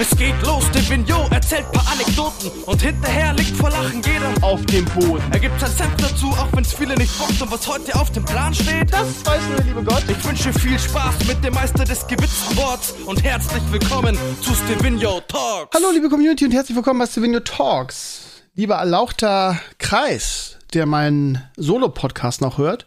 [0.00, 4.64] Es geht los, der Vignot erzählt paar Anekdoten und hinterher liegt vor Lachen jeder auf
[4.64, 5.22] dem Boden.
[5.30, 8.24] Er gibt sein Senf dazu, auch wenn's viele nicht bockt und was heute auf dem
[8.24, 8.90] Plan steht.
[8.90, 10.02] Das weiß nur der liebe Gott.
[10.08, 15.20] Ich wünsche viel Spaß mit dem Meister des gewitzten Worts und herzlich willkommen zu Stevino
[15.28, 15.76] Talks.
[15.76, 18.22] Hallo liebe Community und herzlich willkommen bei Stevino Talks.
[18.54, 22.86] Lieber erlauchter Kreis, der meinen Solo-Podcast noch hört.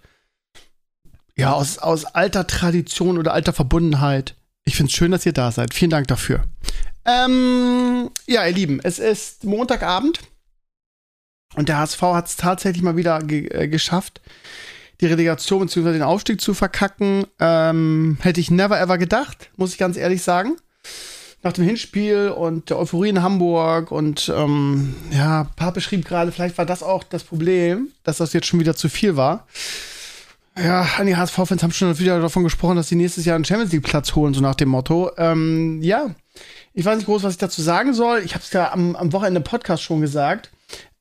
[1.36, 4.34] Ja, aus, aus alter Tradition oder alter Verbundenheit.
[4.66, 5.76] Ich find's schön, dass ihr da seid.
[5.76, 6.46] Vielen Dank dafür.
[7.06, 10.20] Ähm, ja, ihr Lieben, es ist Montagabend
[11.56, 14.22] und der HSV hat es tatsächlich mal wieder ge äh, geschafft,
[15.02, 15.92] die Relegation bzw.
[15.92, 17.26] den Aufstieg zu verkacken.
[17.40, 20.56] Ähm, hätte ich never ever gedacht, muss ich ganz ehrlich sagen.
[21.42, 26.58] Nach dem Hinspiel und der Euphorie in Hamburg und ähm, ja, Pape schrieb gerade, vielleicht
[26.58, 29.46] war das auch das Problem, dass das jetzt schon wieder zu viel war.
[30.58, 34.16] Ja, einige HSV-Fans haben schon wieder davon gesprochen, dass sie nächstes Jahr einen Champions League-Platz
[34.16, 35.12] holen, so nach dem Motto.
[35.18, 36.12] Ähm, ja,
[36.74, 38.20] ich weiß nicht groß, was ich dazu sagen soll.
[38.20, 40.52] Ich habe es ja am, am Wochenende im Podcast schon gesagt,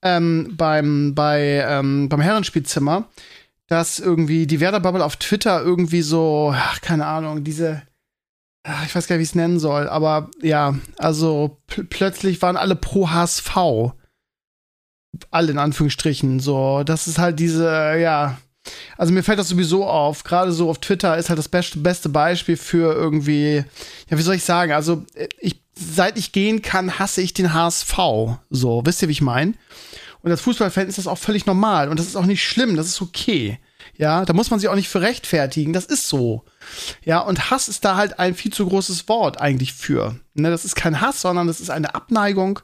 [0.02, 3.08] ähm, beim, bei, ähm, beim Herrenspielzimmer,
[3.68, 7.82] dass irgendwie die Werder-Bubble auf Twitter irgendwie so, ach, keine Ahnung, diese,
[8.64, 12.42] ach, ich weiß gar nicht, wie ich es nennen soll, aber ja, also pl plötzlich
[12.42, 13.56] waren alle pro HSV.
[15.30, 16.40] Alle in Anführungsstrichen.
[16.40, 18.38] So, das ist halt diese, ja,
[18.96, 20.24] also mir fällt das sowieso auf.
[20.24, 23.64] Gerade so auf Twitter ist halt das beste, Beispiel für irgendwie,
[24.08, 24.72] ja, wie soll ich sagen?
[24.72, 27.96] Also, äh, ich, seit ich gehen kann, hasse ich den HSV.
[28.50, 29.54] So, wisst ihr, wie ich meine?
[30.22, 32.86] Und als Fußballfan ist das auch völlig normal und das ist auch nicht schlimm, das
[32.86, 33.58] ist okay.
[33.96, 36.44] Ja, da muss man sich auch nicht für rechtfertigen, das ist so.
[37.04, 40.16] Ja, und Hass ist da halt ein viel zu großes Wort eigentlich für.
[40.34, 42.60] Ne, das ist kein Hass, sondern das ist eine Abneigung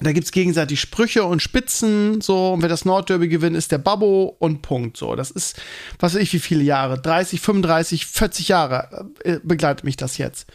[0.00, 4.36] da gibt's gegenseitig Sprüche und Spitzen, so, und wer das Nordderby gewinnt, ist der Babbo
[4.38, 4.98] und Punkt.
[4.98, 5.56] So, das ist,
[5.98, 10.48] was weiß ich, wie viele Jahre, 30, 35, 40 Jahre äh, begleitet mich das jetzt.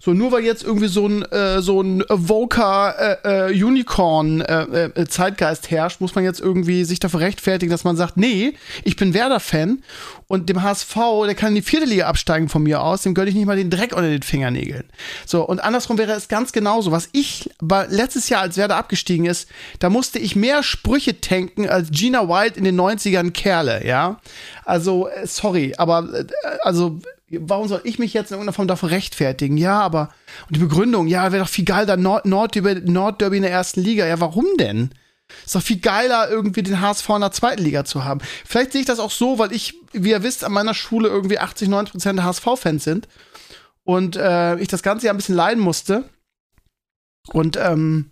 [0.00, 4.86] So, nur weil jetzt irgendwie so ein, äh, so ein Voker äh, äh, Unicorn äh,
[4.86, 8.96] äh, Zeitgeist herrscht, muss man jetzt irgendwie sich dafür rechtfertigen, dass man sagt, nee, ich
[8.96, 9.80] bin Werder-Fan
[10.26, 13.30] und dem HSV, der kann in die vierte Liga absteigen von mir aus, dem gönne
[13.30, 14.84] ich nicht mal den Dreck unter den Fingernägeln.
[15.24, 16.90] So, und andersrum wäre es ganz genauso.
[16.90, 21.90] Was ich letztes Jahr als Werder abgestiegen ist, da musste ich mehr Sprüche tanken als
[21.90, 24.20] Gina Wild in den 90ern Kerle, ja.
[24.64, 26.24] Also, äh, sorry, aber, äh,
[26.62, 26.98] also,
[27.30, 29.58] warum soll ich mich jetzt in irgendeiner Form dafür rechtfertigen?
[29.58, 30.08] Ja, aber,
[30.48, 33.82] und die Begründung, ja, wäre doch viel geil, da Nord Nordderby Nord in der ersten
[33.82, 34.06] Liga.
[34.06, 34.90] Ja, warum denn?
[35.44, 38.20] Ist doch viel geiler, irgendwie den HSV in der zweiten Liga zu haben.
[38.46, 41.38] Vielleicht sehe ich das auch so, weil ich, wie ihr wisst, an meiner Schule irgendwie
[41.38, 43.08] 80, 90 Prozent HSV-Fans sind.
[43.84, 46.04] Und äh, ich das Ganze ja ein bisschen leiden musste.
[47.32, 48.10] Und ähm,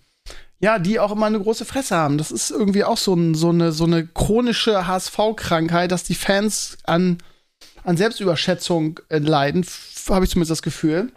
[0.58, 2.18] ja, die auch immer eine große Fresse haben.
[2.18, 6.78] Das ist irgendwie auch so, ein, so, eine, so eine chronische HSV-Krankheit, dass die Fans
[6.84, 7.18] an,
[7.84, 9.66] an Selbstüberschätzung äh, leiden,
[10.08, 11.12] habe ich zumindest das Gefühl.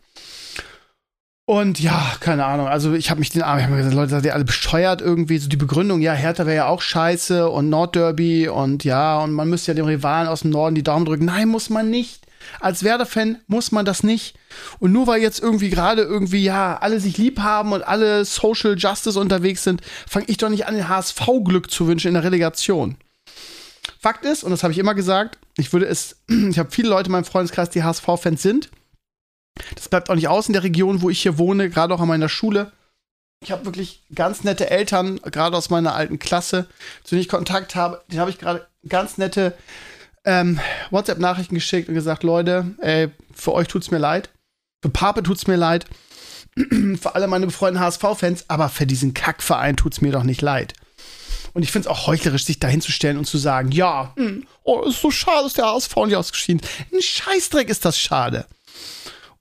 [1.45, 2.67] Und ja, keine Ahnung.
[2.67, 5.39] Also ich habe mich den Arm, ich habe gesagt, Leute, seid ihr alle besteuert irgendwie?
[5.39, 9.49] So die Begründung, ja, Hertha wäre ja auch scheiße und Nordderby und ja, und man
[9.49, 11.25] müsste ja dem Rivalen aus dem Norden die Daumen drücken.
[11.25, 12.27] Nein, muss man nicht.
[12.59, 14.35] Als Werder-Fan muss man das nicht.
[14.79, 18.77] Und nur weil jetzt irgendwie gerade irgendwie, ja, alle sich lieb haben und alle Social
[18.77, 22.23] Justice unterwegs sind, fange ich doch nicht an, den HSV Glück zu wünschen in der
[22.23, 22.97] Relegation.
[23.99, 27.07] Fakt ist, und das habe ich immer gesagt, ich würde es, ich habe viele Leute
[27.07, 28.69] in meinem Freundeskreis, die HSV-Fans sind
[29.75, 32.07] das bleibt auch nicht aus in der Region, wo ich hier wohne, gerade auch an
[32.07, 32.71] meiner Schule.
[33.41, 36.67] Ich habe wirklich ganz nette Eltern, gerade aus meiner alten Klasse,
[37.03, 38.03] zu denen ich Kontakt habe.
[38.11, 39.57] Den habe ich gerade ganz nette
[40.29, 40.59] ähm,
[40.91, 44.29] WhatsApp-Nachrichten geschickt und gesagt, Leute, ey, für euch tut's mir leid.
[44.83, 45.87] Für Pape tut's mir leid.
[47.01, 50.73] für alle meine befreundeten HSV-Fans, aber für diesen Kackverein tut's mir doch nicht leid.
[51.53, 54.83] Und ich finde es auch heuchlerisch, sich da hinzustellen und zu sagen, ja, mh, oh,
[54.83, 56.61] ist so schade, dass der HSV nicht ausgeschieden.
[56.93, 58.45] Ein Scheißdreck ist das schade.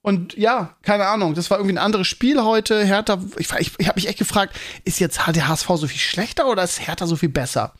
[0.01, 2.83] Und ja, keine Ahnung, das war irgendwie ein anderes Spiel heute.
[2.83, 6.47] Hertha, ich, ich, ich habe mich echt gefragt, ist jetzt der HSV so viel schlechter
[6.47, 7.73] oder ist Hertha so viel besser?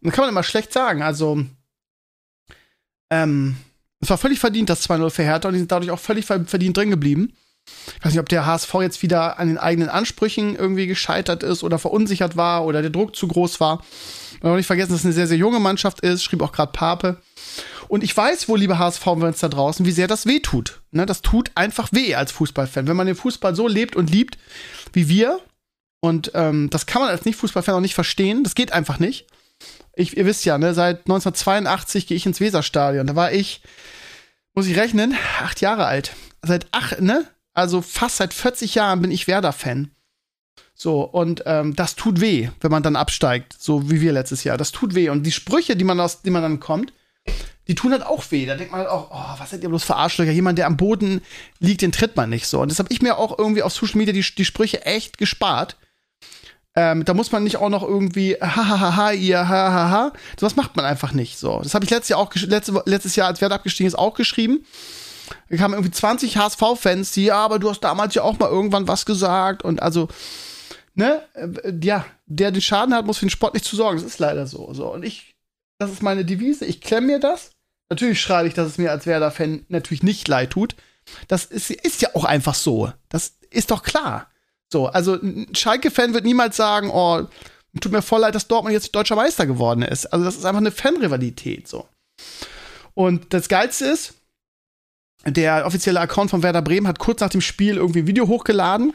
[0.00, 1.02] Und dann kann man immer schlecht sagen.
[1.02, 1.44] Also,
[3.12, 3.56] ähm,
[4.00, 6.76] es war völlig verdient, das 2-0 für Hertha und die sind dadurch auch völlig verdient
[6.76, 7.32] drin geblieben.
[7.98, 11.62] Ich weiß nicht, ob der HSV jetzt wieder an den eigenen Ansprüchen irgendwie gescheitert ist
[11.62, 13.84] oder verunsichert war oder der Druck zu groß war.
[14.40, 16.72] Man darf nicht vergessen, dass es eine sehr, sehr junge Mannschaft ist, schrieb auch gerade
[16.72, 17.18] Pape.
[17.86, 20.80] Und ich weiß wohl, liebe HSV-Fans da draußen, wie sehr das weh tut.
[20.90, 22.88] Ne, das tut einfach weh als Fußballfan.
[22.88, 24.38] Wenn man den Fußball so lebt und liebt
[24.92, 25.38] wie wir,
[26.00, 29.26] und ähm, das kann man als Nicht-Fußballfan auch nicht verstehen, das geht einfach nicht.
[29.94, 33.06] Ich, ihr wisst ja, ne, seit 1982 gehe ich ins Weserstadion.
[33.06, 33.62] Da war ich,
[34.54, 36.12] muss ich rechnen, acht Jahre alt.
[36.42, 37.26] Seit acht, ne?
[37.54, 39.90] Also fast seit 40 Jahren bin ich Werder-Fan.
[40.74, 44.56] So, und ähm, das tut weh, wenn man dann absteigt, so wie wir letztes Jahr.
[44.56, 45.10] Das tut weh.
[45.10, 46.92] Und die Sprüche, die man aus, die man dann kommt,
[47.68, 48.46] die tun halt auch weh.
[48.46, 50.32] Da denkt man halt auch, oh, was seid ihr bloß für Arschlöcher?
[50.32, 51.20] Jemand, der am Boden
[51.60, 52.60] liegt, den tritt man nicht so.
[52.60, 55.76] Und das habe ich mir auch irgendwie auf Social Media die, die Sprüche echt gespart.
[56.74, 60.12] Ähm, da muss man nicht auch noch irgendwie hahaha, ihr hahaha.
[60.38, 61.60] Sowas macht man einfach nicht so.
[61.62, 64.64] Das habe ich letztes Jahr auch letzte, letztes Jahr, als Wert abgestiegen ist, auch geschrieben.
[65.50, 68.88] Da kamen irgendwie 20 HSV-Fans, die, ja, aber du hast damals ja auch mal irgendwann
[68.88, 69.62] was gesagt.
[69.62, 70.08] Und also,
[70.94, 73.98] ne, äh, ja, der den Schaden hat, muss für den Sport nicht zu sorgen.
[73.98, 74.72] Das ist leider so.
[74.72, 74.92] so.
[74.92, 75.34] Und ich,
[75.78, 76.64] das ist meine Devise.
[76.64, 77.50] Ich klemme mir das.
[77.90, 80.74] Natürlich schreibe ich, dass es mir als Werder-Fan natürlich nicht leid tut.
[81.28, 82.90] Das ist, ist ja auch einfach so.
[83.10, 84.30] Das ist doch klar.
[84.72, 87.26] So, also ein Schalke-Fan wird niemals sagen, oh,
[87.80, 90.06] tut mir voll leid, dass Dortmund jetzt deutscher Meister geworden ist.
[90.06, 91.86] Also das ist einfach eine Fanrivalität so.
[92.94, 94.14] Und das Geilste ist,
[95.26, 98.94] der offizielle Account von Werder Bremen hat kurz nach dem Spiel irgendwie ein Video hochgeladen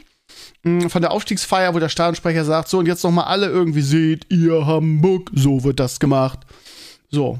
[0.64, 3.82] mm, von der Aufstiegsfeier, wo der Stadionsprecher sagt, so und jetzt noch mal alle irgendwie
[3.82, 6.40] seht ihr Hamburg, so wird das gemacht.
[7.08, 7.38] So.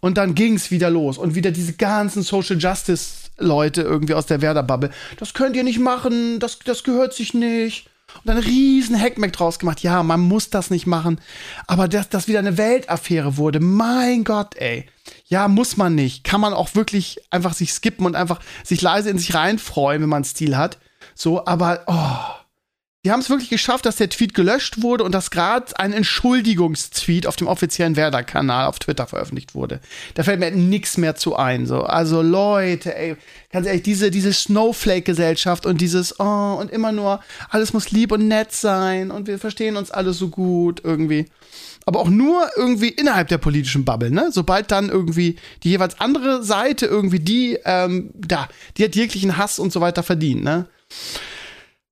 [0.00, 4.26] Und dann ging es wieder los und wieder diese ganzen Social Justice Leute irgendwie aus
[4.26, 4.90] der Werder-Bubble.
[5.18, 7.88] Das könnt ihr nicht machen, das, das gehört sich nicht.
[8.14, 9.80] Und dann riesen Hackmack draus gemacht.
[9.80, 11.20] Ja, man muss das nicht machen.
[11.66, 14.86] Aber dass das wieder eine Weltaffäre wurde, mein Gott, ey.
[15.26, 16.24] Ja, muss man nicht.
[16.24, 20.08] Kann man auch wirklich einfach sich skippen und einfach sich leise in sich reinfreuen, wenn
[20.08, 20.78] man Stil hat.
[21.14, 22.37] So, aber, oh
[23.04, 27.28] die haben es wirklich geschafft, dass der Tweet gelöscht wurde und dass gerade ein Entschuldigungstweet
[27.28, 29.80] auf dem offiziellen Werder-Kanal auf Twitter veröffentlicht wurde.
[30.14, 31.66] Da fällt mir nichts mehr zu ein.
[31.66, 31.84] So.
[31.84, 33.16] Also Leute, ey,
[33.52, 38.26] ganz ehrlich, diese, diese Snowflake-Gesellschaft und dieses, oh, und immer nur, alles muss lieb und
[38.26, 41.26] nett sein und wir verstehen uns alle so gut irgendwie.
[41.86, 44.30] Aber auch nur irgendwie innerhalb der politischen Bubble, ne?
[44.32, 49.60] Sobald dann irgendwie die jeweils andere Seite irgendwie die, ähm, da, die hat jeglichen Hass
[49.60, 50.66] und so weiter verdient, ne?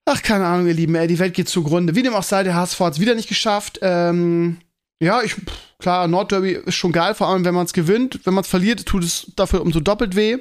[0.08, 1.97] Ach, keine Ahnung, ihr Lieben, ey, die Welt geht zugrunde.
[1.97, 3.81] Wie dem auch sei, der HSV hat es wieder nicht geschafft.
[3.82, 4.58] Ähm,
[5.03, 5.35] ja, ich,
[5.81, 8.20] klar, Nordderby ist schon geil, vor allem wenn man es gewinnt.
[8.25, 10.38] Wenn man es verliert, tut es dafür umso doppelt weh.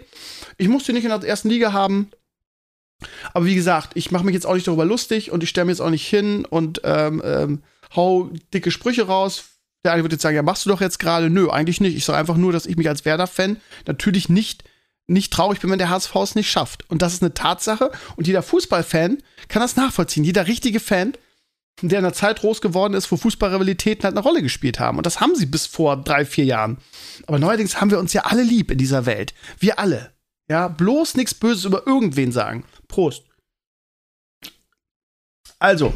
[0.57, 2.11] Ich musste nicht in der ersten Liga haben.
[3.33, 5.71] Aber wie gesagt, ich mache mich jetzt auch nicht darüber lustig und ich stelle mir
[5.71, 7.63] jetzt auch nicht hin und ähm, ähm,
[7.95, 9.45] hau dicke Sprüche raus.
[9.83, 11.31] Der eine wird jetzt sagen, ja, machst du doch jetzt gerade.
[11.31, 11.97] Nö, eigentlich nicht.
[11.97, 13.57] Ich sage einfach nur, dass ich mich als Werder-Fan
[13.87, 14.63] natürlich nicht
[15.07, 16.89] nicht traurig bin, wenn der HSV es nicht schafft.
[16.89, 17.91] Und das ist eine Tatsache.
[18.15, 20.23] Und jeder Fußballfan kann das nachvollziehen.
[20.23, 21.13] Jeder richtige Fan,
[21.81, 24.97] der in einer Zeit groß geworden ist, wo Fußballrivalitäten halt eine Rolle gespielt haben.
[24.97, 26.77] Und das haben sie bis vor drei, vier Jahren.
[27.27, 29.33] Aber neuerdings haben wir uns ja alle lieb in dieser Welt.
[29.59, 30.13] Wir alle.
[30.47, 32.63] Ja, bloß nichts Böses über irgendwen sagen.
[32.87, 33.23] Prost.
[35.59, 35.93] Also,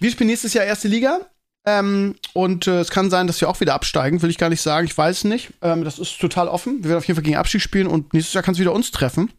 [0.00, 1.30] wir spielen nächstes Jahr erste Liga.
[1.66, 4.62] Ähm, und äh, es kann sein, dass wir auch wieder absteigen, will ich gar nicht
[4.62, 4.86] sagen.
[4.86, 5.52] Ich weiß nicht.
[5.60, 6.78] Ähm, das ist total offen.
[6.78, 8.90] Wir werden auf jeden Fall gegen Abstieg spielen und nächstes Jahr kann es wieder uns
[8.90, 9.30] treffen.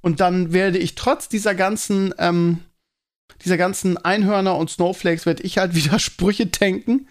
[0.00, 2.60] Und dann werde ich trotz dieser ganzen, ähm,
[3.44, 7.08] dieser ganzen Einhörner und Snowflakes, werde ich halt wieder Sprüche tanken.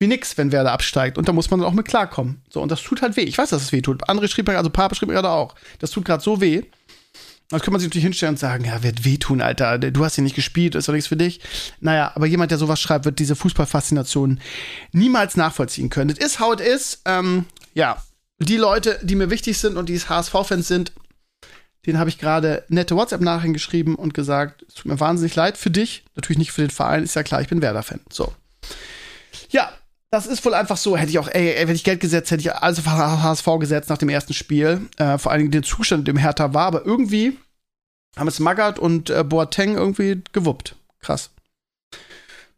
[0.00, 1.18] Wie nix, wenn Werder absteigt.
[1.18, 2.40] Und da muss man dann auch mit klarkommen.
[2.50, 3.22] So, und das tut halt weh.
[3.22, 4.08] Ich weiß, dass es weh tut.
[4.08, 5.56] Andere schrieb mir, also Papa schrieb mir gerade auch.
[5.80, 6.62] Das tut gerade so weh.
[7.50, 9.78] Das kann man sich natürlich hinstellen und sagen, ja, wird wehtun, Alter.
[9.78, 11.40] Du hast hier nicht gespielt, ist doch nichts für dich.
[11.80, 14.40] Naja, aber jemand, der sowas schreibt, wird diese Fußballfaszination
[14.92, 16.10] niemals nachvollziehen können.
[16.10, 17.00] Es ist, how it is.
[17.06, 18.02] Ähm, ja,
[18.38, 20.92] die Leute, die mir wichtig sind und die HSV-Fans sind,
[21.86, 25.70] denen habe ich gerade nette WhatsApp-Nachrichten geschrieben und gesagt, es tut mir wahnsinnig leid für
[25.70, 26.04] dich.
[26.16, 28.00] Natürlich nicht für den Verein, ist ja klar, ich bin Werder-Fan.
[28.10, 28.34] So.
[29.48, 29.72] Ja,
[30.10, 30.96] das ist wohl einfach so.
[30.96, 33.90] Hätte ich auch, ey, ey wenn ich Geld gesetzt hätte, ich alles auf HSV gesetzt
[33.90, 34.88] nach dem ersten Spiel.
[34.96, 36.66] Äh, vor allen Dingen den Zustand, in dem Hertha war.
[36.66, 37.38] Aber irgendwie
[38.18, 40.76] haben es Magath und äh, Boateng irgendwie gewuppt.
[41.00, 41.30] Krass.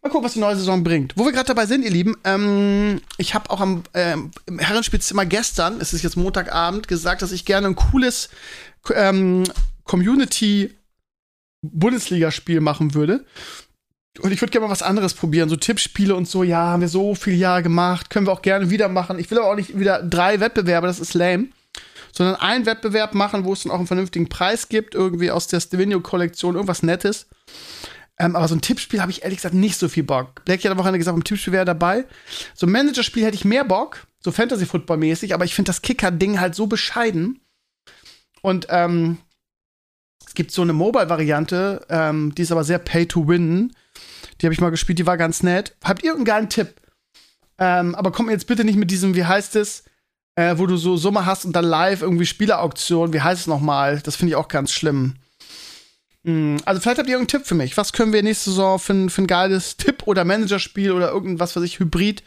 [0.03, 1.13] Mal gucken, was die neue Saison bringt.
[1.17, 5.27] Wo wir gerade dabei sind, ihr Lieben, ähm, ich habe auch am äh, im Herrenspielzimmer
[5.27, 8.31] gestern, es ist jetzt Montagabend, gesagt, dass ich gerne ein cooles
[8.95, 9.45] ähm,
[9.85, 10.75] Community
[11.61, 13.27] Bundesligaspiel machen würde.
[14.21, 16.43] Und ich würde gerne mal was anderes probieren, so Tippspiele und so.
[16.43, 19.19] Ja, haben wir so viele Jahre gemacht, können wir auch gerne wieder machen.
[19.19, 21.49] Ich will aber auch nicht wieder drei Wettbewerbe, das ist lame.
[22.13, 25.61] Sondern einen Wettbewerb machen, wo es dann auch einen vernünftigen Preis gibt, irgendwie aus der
[25.61, 27.29] Stevenio-Kollektion, irgendwas Nettes.
[28.19, 30.45] Ähm, aber so ein Tippspiel habe ich ehrlich gesagt nicht so viel Bock.
[30.45, 32.05] Blackie hat am Wochenende gesagt, im Tippspiel wäre dabei.
[32.55, 36.55] So ein Managerspiel hätte ich mehr Bock, so Fantasy-Football-mäßig, aber ich finde das Kicker-Ding halt
[36.55, 37.41] so bescheiden.
[38.43, 39.19] Und ähm,
[40.27, 43.73] es gibt so eine Mobile-Variante, ähm, die ist aber sehr Pay-to-Win.
[44.41, 45.77] Die habe ich mal gespielt, die war ganz nett.
[45.83, 46.75] Habt ihr einen geilen Tipp?
[47.59, 49.85] Ähm, aber kommt mir jetzt bitte nicht mit diesem, wie heißt es,
[50.37, 54.01] äh, wo du so Summe hast und dann live irgendwie Spielerauktion, wie heißt es nochmal?
[54.01, 55.15] Das finde ich auch ganz schlimm.
[56.25, 57.77] Hm, also vielleicht habt ihr irgendeinen Tipp für mich.
[57.77, 61.63] Was können wir nächste Saison für, für ein geiles Tipp- oder Managerspiel oder irgendwas, was
[61.63, 62.23] ich, Hybrid?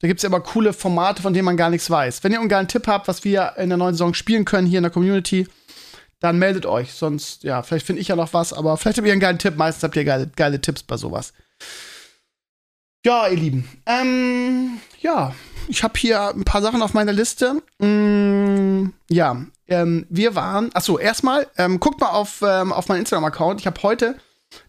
[0.00, 2.22] Da gibt es ja immer coole Formate, von denen man gar nichts weiß.
[2.22, 4.78] Wenn ihr einen geilen Tipp habt, was wir in der neuen Saison spielen können hier
[4.78, 5.48] in der Community,
[6.20, 6.92] dann meldet euch.
[6.92, 9.56] Sonst, ja, vielleicht finde ich ja noch was, aber vielleicht habt ihr einen geilen Tipp.
[9.56, 11.32] Meistens habt ihr geile, geile Tipps bei sowas.
[13.04, 13.68] Ja, ihr Lieben.
[13.86, 15.34] Ähm, ja,
[15.68, 17.62] ich habe hier ein paar Sachen auf meiner Liste.
[17.78, 23.60] Mm, ja, ähm, wir waren, achso, erstmal, ähm, guckt mal auf, ähm, auf meinen Instagram-Account.
[23.60, 24.16] Ich habe heute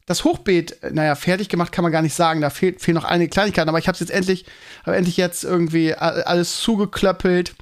[0.05, 2.41] das Hochbeet, naja, fertig gemacht kann man gar nicht sagen.
[2.41, 4.45] Da fehlt, fehlen noch einige Kleinigkeiten, aber ich habe es jetzt endlich,
[4.85, 7.55] habe endlich jetzt irgendwie alles zugeklöppelt,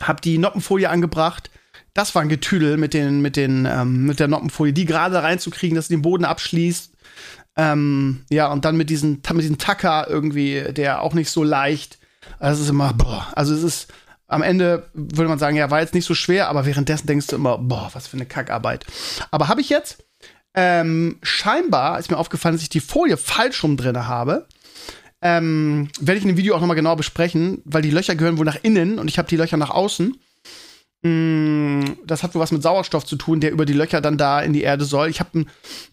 [0.00, 1.50] habe die Noppenfolie angebracht.
[1.92, 5.74] Das war ein Getüdel mit den, mit den, ähm, mit der Noppenfolie, die gerade reinzukriegen,
[5.74, 6.92] dass sie den Boden abschließt.
[7.56, 11.98] Ähm, ja, und dann mit diesem, mit diesem Tacker irgendwie, der auch nicht so leicht.
[12.38, 13.92] Also es ist immer, boah, also es ist
[14.26, 17.36] am Ende würde man sagen, ja, war jetzt nicht so schwer, aber währenddessen denkst du
[17.36, 18.84] immer, boah, was für eine Kackarbeit.
[19.30, 20.04] Aber habe ich jetzt
[20.54, 24.46] ähm, scheinbar ist mir aufgefallen, dass ich die Folie falsch rum drin habe.
[25.20, 28.44] Ähm, werde ich in dem Video auch nochmal genau besprechen, weil die Löcher gehören wohl
[28.44, 30.16] nach innen und ich habe die Löcher nach außen.
[31.02, 34.40] Mm, das hat wohl was mit Sauerstoff zu tun, der über die Löcher dann da
[34.40, 35.10] in die Erde soll.
[35.10, 35.46] Ich habe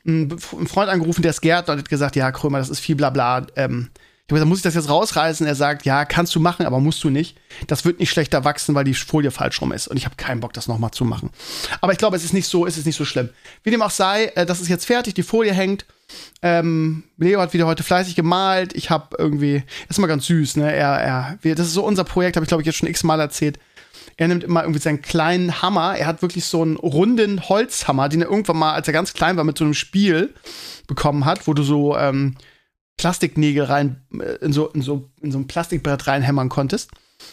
[0.05, 2.95] einen, einen, Freund angerufen, der ist Gärtner und hat gesagt, ja, Krömer, das ist viel
[2.95, 3.45] Blabla.
[3.55, 3.89] Ähm,
[4.27, 5.45] ich habe gesagt, muss ich das jetzt rausreißen?
[5.45, 7.37] Er sagt, ja, kannst du machen, aber musst du nicht.
[7.67, 9.87] Das wird nicht schlechter wachsen, weil die Folie falsch rum ist.
[9.87, 11.29] Und ich habe keinen Bock, das nochmal zu machen.
[11.79, 13.29] Aber ich glaube, es ist nicht so, es ist nicht so schlimm.
[13.61, 15.85] Wie dem auch sei, äh, das ist jetzt fertig, die Folie hängt.
[16.41, 18.73] Ähm, Leo hat wieder heute fleißig gemalt.
[18.73, 20.73] Ich habe irgendwie, ist immer ganz süß, ne?
[20.73, 23.19] Er, er, wir, das ist so unser Projekt, habe ich glaube ich jetzt schon x-mal
[23.19, 23.59] erzählt.
[24.17, 25.97] Er nimmt immer irgendwie seinen kleinen Hammer.
[25.97, 29.37] Er hat wirklich so einen runden Holzhammer, den er irgendwann mal, als er ganz klein
[29.37, 30.33] war, mit so einem Spiel
[30.87, 32.35] bekommen hat, wo du so ähm,
[32.97, 36.91] Plastiknägel rein, äh, in so, in so, in so ein Plastikbrett reinhämmern konntest.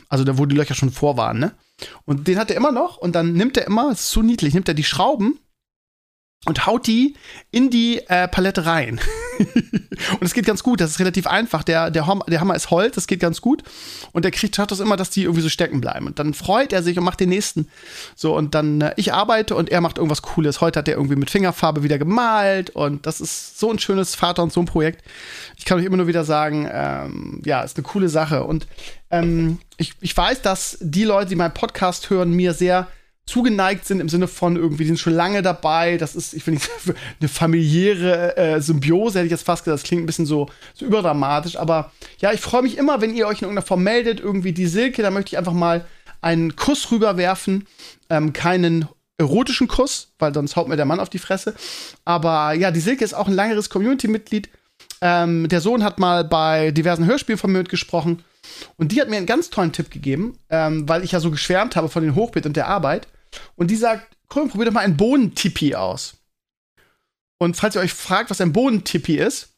[0.09, 1.53] Also da, wo die Löcher schon vor waren, ne?
[2.05, 4.69] Und den hat er immer noch und dann nimmt er immer, ist so niedlich, nimmt
[4.69, 5.39] er die Schrauben
[6.45, 7.15] und haut die
[7.53, 9.01] in die äh, Palette rein.
[9.39, 11.63] und es geht ganz gut, das ist relativ einfach.
[11.63, 13.63] Der, der, Hammer, der Hammer ist Holz, das geht ganz gut.
[14.11, 16.07] Und der kriegt hat das immer, dass die irgendwie so stecken bleiben.
[16.07, 17.69] Und dann freut er sich und macht den nächsten.
[18.17, 20.61] So, und dann äh, ich arbeite und er macht irgendwas Cooles.
[20.61, 24.43] Heute hat er irgendwie mit Fingerfarbe wieder gemalt und das ist so ein schönes Vater-
[24.43, 25.05] und Sohn-Projekt.
[25.57, 28.43] Ich kann euch immer nur wieder sagen, ähm, ja, ist eine coole Sache.
[28.43, 28.67] Und
[29.11, 32.89] ähm, ich, ich weiß, dass die Leute, die meinen Podcast hören, mir sehr
[33.33, 35.97] zugeneigt sind im Sinne von irgendwie, die sind schon lange dabei.
[35.97, 36.61] Das ist, ich finde,
[37.21, 39.83] eine familiäre äh, Symbiose, hätte ich jetzt fast gesagt.
[39.83, 41.57] Das klingt ein bisschen so, so überdramatisch.
[41.57, 44.21] Aber ja, ich freue mich immer, wenn ihr euch in irgendeiner Form meldet.
[44.21, 45.87] Irgendwie die Silke, da möchte ich einfach mal
[46.21, 47.67] einen Kuss rüberwerfen.
[48.11, 48.87] Ähm, keinen
[49.17, 51.55] erotischen Kuss, weil sonst haut mir der Mann auf die Fresse.
[52.05, 54.51] Aber ja, die Silke ist auch ein langeres Community-Mitglied.
[55.01, 58.25] Ähm, der Sohn hat mal bei diversen Hörspielen von mir mitgesprochen.
[58.77, 61.77] Und die hat mir einen ganz tollen Tipp gegeben, ähm, weil ich ja so geschwärmt
[61.77, 63.09] habe von den Hochbeet und der Arbeit.
[63.57, 66.15] Und die sagt, komm, probier doch mal ein Bodentippi aus.
[67.39, 69.49] Und falls ihr euch fragt, was ein Bodentippi ist,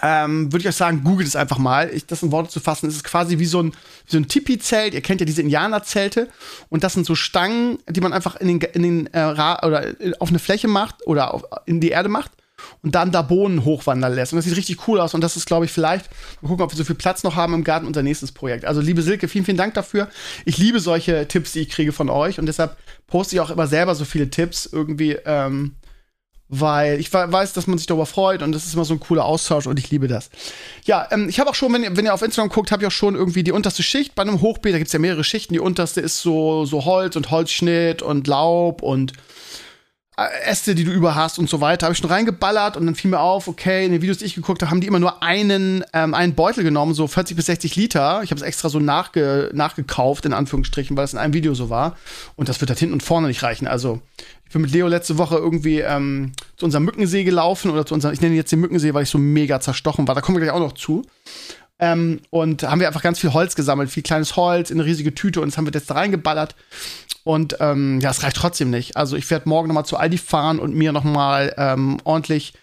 [0.00, 1.90] ähm, würde ich euch sagen, googelt es einfach mal.
[1.92, 3.72] Ich, das in Worte zu fassen, es ist quasi wie so ein,
[4.06, 4.94] so ein Tipi-Zelt.
[4.94, 6.28] Ihr kennt ja diese Indianerzelte.
[6.70, 9.32] Und das sind so Stangen, die man einfach in den, in den äh,
[9.62, 12.32] oder auf eine Fläche macht oder auf, in die Erde macht
[12.82, 14.32] und dann da Bohnen hochwandern lässt.
[14.32, 15.14] Und das sieht richtig cool aus.
[15.14, 16.08] Und das ist, glaube ich, vielleicht,
[16.40, 18.64] mal gucken, ob wir so viel Platz noch haben im Garten, unser nächstes Projekt.
[18.64, 20.08] Also, liebe Silke, vielen, vielen Dank dafür.
[20.44, 22.38] Ich liebe solche Tipps, die ich kriege von euch.
[22.38, 22.76] Und deshalb
[23.06, 25.76] poste ich auch immer selber so viele Tipps irgendwie, ähm,
[26.54, 29.24] weil ich weiß, dass man sich darüber freut und das ist immer so ein cooler
[29.24, 30.28] Austausch und ich liebe das.
[30.84, 32.86] Ja, ähm, ich habe auch schon, wenn ihr, wenn ihr auf Instagram guckt, habe ich
[32.86, 35.54] auch schon irgendwie die unterste Schicht bei einem Hochbeet, da gibt es ja mehrere Schichten.
[35.54, 39.14] Die unterste ist so, so Holz und Holzschnitt und Laub und
[40.16, 43.10] Äste, die du über hast und so weiter, habe ich schon reingeballert und dann fiel
[43.10, 45.84] mir auf, okay, in den Videos, die ich geguckt habe, haben die immer nur einen,
[45.94, 48.20] ähm, einen Beutel genommen, so 40 bis 60 Liter.
[48.22, 51.70] Ich habe es extra so nachge nachgekauft, in Anführungsstrichen, weil es in einem Video so
[51.70, 51.96] war.
[52.36, 53.66] Und das wird halt hinten und vorne nicht reichen.
[53.66, 54.02] Also,
[54.44, 58.12] ich bin mit Leo letzte Woche irgendwie ähm, zu unserem Mückensee gelaufen oder zu unserem,
[58.12, 60.14] ich nenne jetzt den Mückensee, weil ich so mega zerstochen war.
[60.14, 61.06] Da kommen wir gleich auch noch zu.
[61.78, 65.14] Ähm, und haben wir einfach ganz viel Holz gesammelt, viel kleines Holz in eine riesige
[65.14, 66.54] Tüte und das haben wir jetzt da reingeballert.
[67.24, 68.96] Und ähm, ja, es reicht trotzdem nicht.
[68.96, 72.54] Also ich werde morgen noch mal zu Aldi fahren und mir noch mal ähm, ordentlich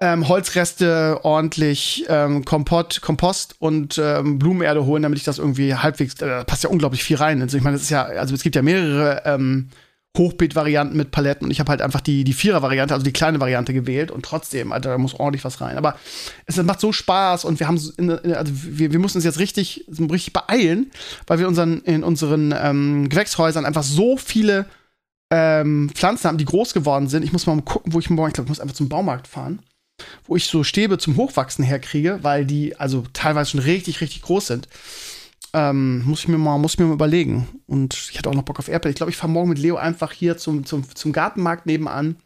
[0.00, 6.20] ähm, Holzreste, ordentlich ähm, Kompott, Kompost und ähm, Blumenerde holen, damit ich das irgendwie halbwegs,
[6.20, 7.40] äh, passt ja unglaublich viel rein.
[7.40, 9.70] Also ich meine, es ist ja, also es gibt ja mehrere ähm,
[10.16, 13.72] Hochbeet-Varianten mit Paletten und ich habe halt einfach die, die Vierer-Variante, also die kleine Variante
[13.74, 15.76] gewählt und trotzdem, Alter, da muss ordentlich was rein.
[15.76, 15.96] Aber
[16.46, 19.86] es macht so Spaß und wir haben, in, also wir, wir mussten uns jetzt richtig,
[19.88, 20.92] richtig beeilen,
[21.26, 24.66] weil wir unseren, in unseren ähm, Gewächshäusern einfach so viele
[25.32, 27.24] ähm, Pflanzen haben, die groß geworden sind.
[27.24, 29.60] Ich muss mal gucken, wo ich morgen, ich glaube, ich muss einfach zum Baumarkt fahren,
[30.26, 34.46] wo ich so Stäbe zum Hochwachsen herkriege, weil die also teilweise schon richtig, richtig groß
[34.46, 34.68] sind.
[35.54, 37.46] Ähm, muss ich mir mal, muss ich mir mal überlegen.
[37.66, 38.90] Und ich hatte auch noch Bock auf Erdbeeren.
[38.90, 42.16] Ich glaube, ich fahre morgen mit Leo einfach hier zum, zum, zum Gartenmarkt nebenan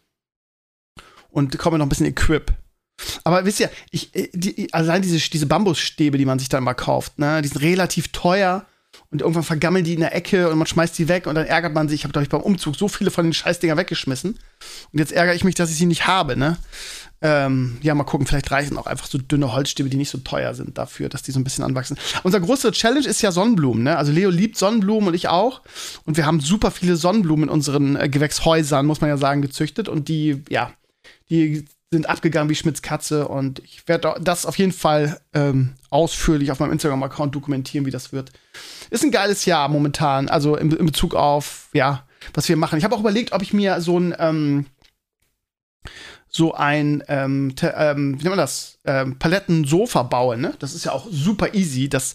[1.30, 2.52] und komme noch ein bisschen Equip.
[3.25, 6.73] Aber wisst ihr, ich, äh, die, allein diese, diese Bambusstäbe, die man sich dann mal
[6.73, 8.64] kauft, ne, die sind relativ teuer
[9.10, 11.72] Und irgendwann vergammeln die in der Ecke und man schmeißt die weg und dann ärgert
[11.72, 12.00] man sich.
[12.00, 14.32] Ich habe, glaube ich, beim Umzug so viele von den Scheißdinger weggeschmissen.
[14.92, 16.58] Und jetzt ärgere ich mich, dass ich sie nicht habe, ne?
[17.20, 20.54] Ähm, ja, mal gucken, vielleicht reichen auch einfach so dünne Holzstäbe, die nicht so teuer
[20.54, 21.98] sind dafür, dass die so ein bisschen anwachsen.
[22.22, 23.96] Unser große Challenge ist ja Sonnenblumen, ne?
[23.96, 25.62] Also Leo liebt Sonnenblumen und ich auch.
[26.04, 29.88] Und wir haben super viele Sonnenblumen in unseren äh, Gewächshäusern, muss man ja sagen, gezüchtet.
[29.88, 30.70] Und die, ja,
[31.30, 33.28] die sind abgegangen wie Schmidts Katze.
[33.28, 38.12] Und ich werde das auf jeden Fall ähm, ausführlich auf meinem Instagram-Account dokumentieren, wie das
[38.12, 38.33] wird.
[38.90, 42.78] Ist ein geiles Jahr momentan, also in, in Bezug auf, ja, was wir machen.
[42.78, 44.66] Ich habe auch überlegt, ob ich mir so ein, ähm,
[46.28, 50.54] so ein, ähm, ähm, wie nennt man das, ähm, Palettensofa baue, ne?
[50.59, 51.88] Das ist ja auch super easy.
[51.88, 52.12] Das,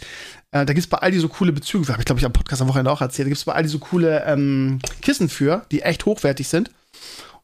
[0.51, 2.67] äh, da gibt's bei Aldi so coole Bezüge, habe ich glaube ich am Podcast am
[2.67, 6.47] Wochenende auch erzählt, da gibt's bei Aldi so coole ähm, Kissen für, die echt hochwertig
[6.47, 6.69] sind.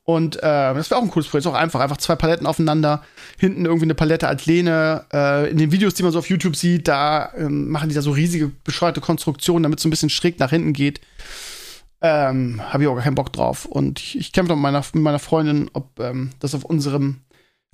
[0.09, 1.45] Und äh, das wäre auch ein cooles Projekt.
[1.45, 1.81] Ist auch einfach.
[1.81, 3.03] Einfach zwei Paletten aufeinander.
[3.37, 5.05] Hinten irgendwie eine Palette als Lehne.
[5.13, 8.01] Äh, in den Videos, die man so auf YouTube sieht, da ähm, machen die da
[8.01, 10.99] so riesige, bescheuerte Konstruktionen, damit es so ein bisschen schräg nach hinten geht.
[12.01, 13.65] Ähm, Habe ich auch gar keinen Bock drauf.
[13.65, 17.19] Und ich, ich kämpfe mit meiner, mit meiner Freundin, ob ähm, das auf unserem,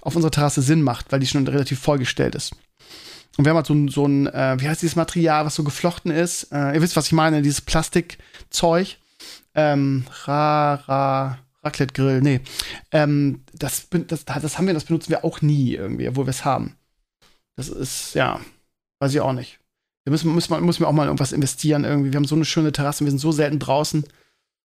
[0.01, 2.54] auf unserer Terrasse Sinn macht, weil die schon relativ vollgestellt ist.
[3.38, 5.63] Und wir haben halt so ein, so ein äh, wie heißt dieses Material, was so
[5.63, 6.51] geflochten ist?
[6.51, 8.98] Äh, ihr wisst, was ich meine, dieses Plastikzeug.
[9.56, 12.41] Ähm, ra, ra, Raclette-Grill, nee.
[12.91, 16.45] Ähm, das, das, das haben wir, das benutzen wir auch nie irgendwie, obwohl wir es
[16.45, 16.75] haben.
[17.57, 18.39] Das ist, ja,
[19.00, 19.60] weiß ich auch nicht.
[20.03, 22.12] Wir müssen, müssen, müssen wir auch mal irgendwas investieren irgendwie.
[22.12, 24.05] Wir haben so eine schöne Terrasse, wir sind so selten draußen.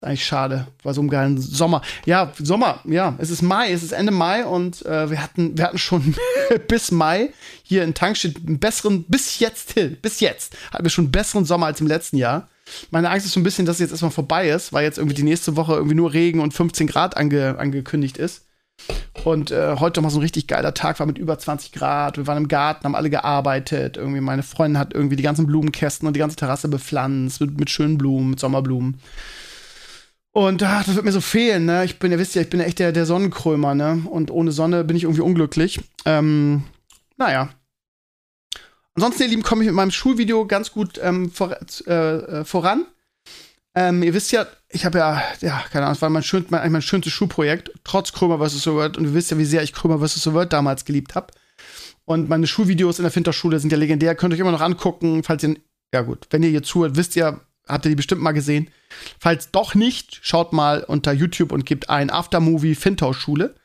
[0.06, 1.82] Eigentlich schade, bei so einem geilen Sommer.
[2.06, 5.66] Ja, Sommer, ja, es ist Mai, es ist Ende Mai und äh, wir, hatten, wir
[5.66, 6.16] hatten schon
[6.68, 7.34] bis Mai
[7.64, 11.66] hier in Tankstedt einen besseren, bis jetzt, bis jetzt, hatten wir schon einen besseren Sommer
[11.66, 12.50] als im letzten Jahr.
[12.92, 15.16] Meine Angst ist so ein bisschen, dass es jetzt erstmal vorbei ist, weil jetzt irgendwie
[15.16, 18.46] die nächste Woche irgendwie nur Regen und 15 Grad ange angekündigt ist.
[19.24, 22.18] Und äh, heute mal so ein richtig geiler Tag war mit über 20 Grad.
[22.18, 23.98] Wir waren im Garten, haben alle gearbeitet.
[23.98, 27.70] Irgendwie meine Freundin hat irgendwie die ganzen Blumenkästen und die ganze Terrasse bepflanzt mit, mit
[27.72, 29.00] schönen Blumen, mit Sommerblumen.
[30.36, 31.86] Und ach, das wird mir so fehlen, ne?
[31.86, 34.04] Ich bin, ihr wisst ja, ich bin ja echt der, der Sonnenkrömer, ne?
[34.10, 35.80] Und ohne Sonne bin ich irgendwie unglücklich.
[36.06, 36.64] Ähm,
[37.16, 37.50] naja,
[38.96, 42.86] Ansonsten, ihr Lieben, komme ich mit meinem Schulvideo ganz gut ähm, vor, äh, äh, voran.
[43.76, 46.72] Ähm, ihr wisst ja, ich habe ja, ja, keine Ahnung, es war mein, schön, mein,
[46.72, 48.64] mein schönstes Schulprojekt, trotz Krömer vs.
[48.64, 48.98] The World.
[48.98, 50.24] Und ihr wisst ja, wie sehr ich Krömer vs.
[50.24, 51.28] The World damals geliebt habe.
[52.06, 54.16] Und meine Schulvideos in der Finterschule sind ja legendär.
[54.16, 55.56] Könnt ihr euch immer noch angucken, falls ihr,
[55.94, 58.70] ja gut, wenn ihr hier zuhört, wisst ihr, habt ihr die bestimmt mal gesehen.
[59.20, 63.56] Falls doch nicht, schaut mal unter YouTube und gebt ein Aftermovie Fintau-Schule.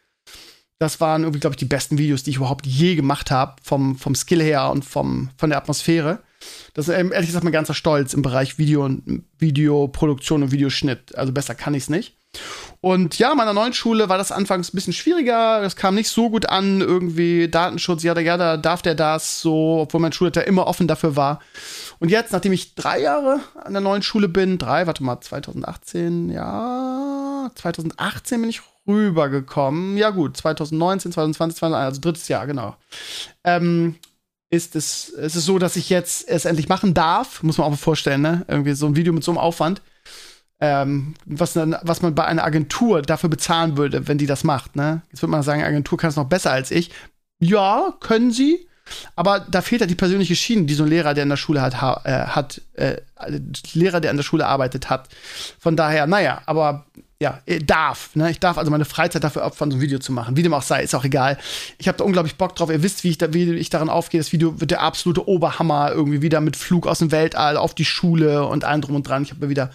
[0.78, 3.98] Das waren irgendwie, glaube ich, die besten Videos, die ich überhaupt je gemacht habe, vom,
[3.98, 6.20] vom Skill her und vom, von der Atmosphäre.
[6.72, 11.14] Das ist ehrlich gesagt mein ganzer Stolz im Bereich Video und Videoproduktion und Videoschnitt.
[11.16, 12.16] Also besser kann ich es nicht.
[12.83, 15.61] Und ja, meiner neuen Schule war das anfangs ein bisschen schwieriger.
[15.61, 20.01] Das kam nicht so gut an, irgendwie Datenschutz, ja, da darf der das so, obwohl
[20.01, 21.40] mein Schulleiter immer offen dafür war.
[21.99, 26.31] Und jetzt, nachdem ich drei Jahre an der neuen Schule bin, drei, warte mal, 2018,
[26.31, 29.99] ja, 2018 bin ich rübergekommen.
[29.99, 32.77] Ja, gut, 2019, 2020, 2021, also drittes Jahr, genau.
[33.45, 33.97] Ähm,
[34.49, 37.71] ist es, ist es so, dass ich jetzt es endlich machen darf, muss man auch
[37.71, 38.45] mal vorstellen, ne?
[38.49, 39.83] Irgendwie so ein Video mit so einem Aufwand.
[40.61, 45.03] Ähm, was, was man bei einer Agentur dafür bezahlen würde, wenn die das macht, ne?
[45.11, 46.90] Jetzt würde man sagen, Agentur kann es noch besser als ich.
[47.38, 48.66] Ja, können sie.
[49.16, 51.62] Aber da fehlt ja die persönliche Schiene, die so ein Lehrer, der in der Schule
[51.62, 52.96] hat, äh, hat äh,
[53.73, 55.09] Lehrer, der an der Schule arbeitet, hat.
[55.59, 56.87] Von daher, naja, aber
[57.23, 58.16] ja, äh, darf.
[58.16, 58.31] Ne?
[58.31, 60.37] Ich darf also meine Freizeit dafür opfern, so ein Video zu machen.
[60.37, 61.38] Wie dem auch sei, ist auch egal.
[61.79, 62.70] Ich habe da unglaublich Bock drauf.
[62.70, 64.20] Ihr wisst, wie ich, da, wie ich daran aufgehe.
[64.20, 65.92] Das Video wird der absolute Oberhammer.
[65.92, 69.23] Irgendwie wieder mit Flug aus dem Weltall auf die Schule und allem drum und dran.
[69.23, 69.70] Ich habe mir wieder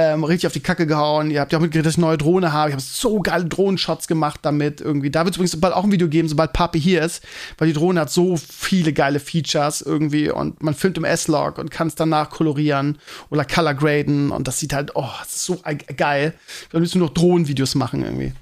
[0.00, 1.30] ähm, richtig auf die Kacke gehauen.
[1.30, 2.70] Ihr habt ja auch mitgekriegt, dass ich eine neue Drohne habe.
[2.70, 5.10] Ich habe so geile Drohnenshots gemacht damit irgendwie.
[5.10, 7.22] Da wird es übrigens bald auch ein Video geben, sobald Papi hier ist,
[7.58, 11.70] weil die Drohne hat so viele geile Features irgendwie und man filmt im S-Log und
[11.70, 12.96] kann es danach kolorieren
[13.28, 15.60] oder color graden und das sieht halt, oh, das ist so
[15.96, 16.32] geil.
[16.70, 18.32] Wir müssen nur noch Drohnenvideos machen irgendwie.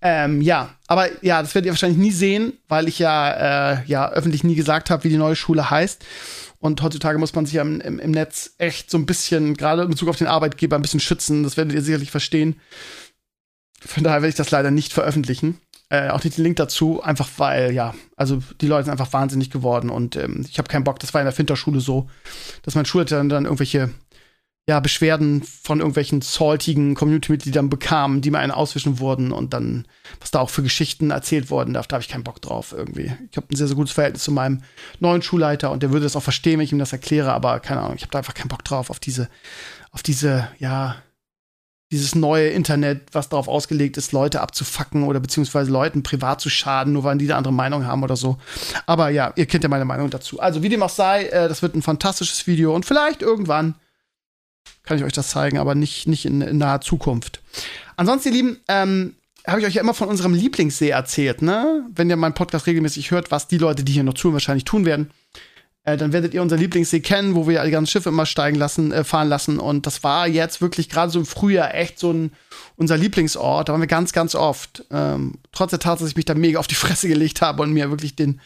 [0.00, 4.10] Ähm, ja, aber ja, das werdet ihr wahrscheinlich nie sehen, weil ich ja, äh, ja
[4.10, 6.04] öffentlich nie gesagt habe, wie die neue Schule heißt.
[6.62, 9.82] Und heutzutage muss man sich ja im, im, im Netz echt so ein bisschen, gerade
[9.82, 11.42] in Bezug auf den Arbeitgeber, ein bisschen schützen.
[11.42, 12.60] Das werdet ihr sicherlich verstehen.
[13.84, 15.58] Von daher werde ich das leider nicht veröffentlichen.
[15.88, 19.50] Äh, auch nicht den Link dazu, einfach weil, ja, also die Leute sind einfach wahnsinnig
[19.50, 21.00] geworden und ähm, ich habe keinen Bock.
[21.00, 22.08] Das war in der Finterschule so,
[22.62, 23.90] dass mein Schulleiter dann, dann irgendwelche
[24.68, 29.86] ja, Beschwerden von irgendwelchen saltigen Community-Mitgliedern bekam, die mir einen auswischen wurden und dann,
[30.20, 33.12] was da auch für Geschichten erzählt worden darf, da habe ich keinen Bock drauf irgendwie.
[33.30, 34.62] Ich habe ein sehr, sehr gutes Verhältnis zu meinem
[35.00, 37.80] neuen Schulleiter und der würde das auch verstehen, wenn ich ihm das erkläre, aber keine
[37.80, 39.28] Ahnung, ich habe da einfach keinen Bock drauf, auf diese,
[39.90, 41.02] auf diese, ja,
[41.90, 46.92] dieses neue Internet, was darauf ausgelegt ist, Leute abzufacken oder beziehungsweise Leuten privat zu schaden,
[46.92, 48.38] nur weil die eine andere Meinung haben oder so.
[48.86, 50.40] Aber ja, ihr kennt ja meine Meinung dazu.
[50.40, 53.74] Also, wie dem auch sei, äh, das wird ein fantastisches Video und vielleicht irgendwann
[54.84, 57.40] kann ich euch das zeigen, aber nicht, nicht in, in naher Zukunft.
[57.96, 59.14] Ansonsten, ihr Lieben, ähm,
[59.46, 61.84] habe ich euch ja immer von unserem Lieblingssee erzählt, ne?
[61.94, 64.84] Wenn ihr meinen Podcast regelmäßig hört, was die Leute, die hier noch tun, wahrscheinlich tun
[64.84, 65.10] werden,
[65.84, 68.92] äh, dann werdet ihr unser Lieblingssee kennen, wo wir die ganzen Schiffe immer steigen lassen,
[68.92, 69.58] äh, fahren lassen.
[69.58, 72.32] Und das war jetzt wirklich gerade so im Frühjahr echt so ein
[72.76, 73.68] unser Lieblingsort.
[73.68, 74.84] Da waren wir ganz, ganz oft.
[74.92, 77.72] Ähm, trotz der Tatsache, dass ich mich da mega auf die Fresse gelegt habe und
[77.72, 78.40] mir wirklich den,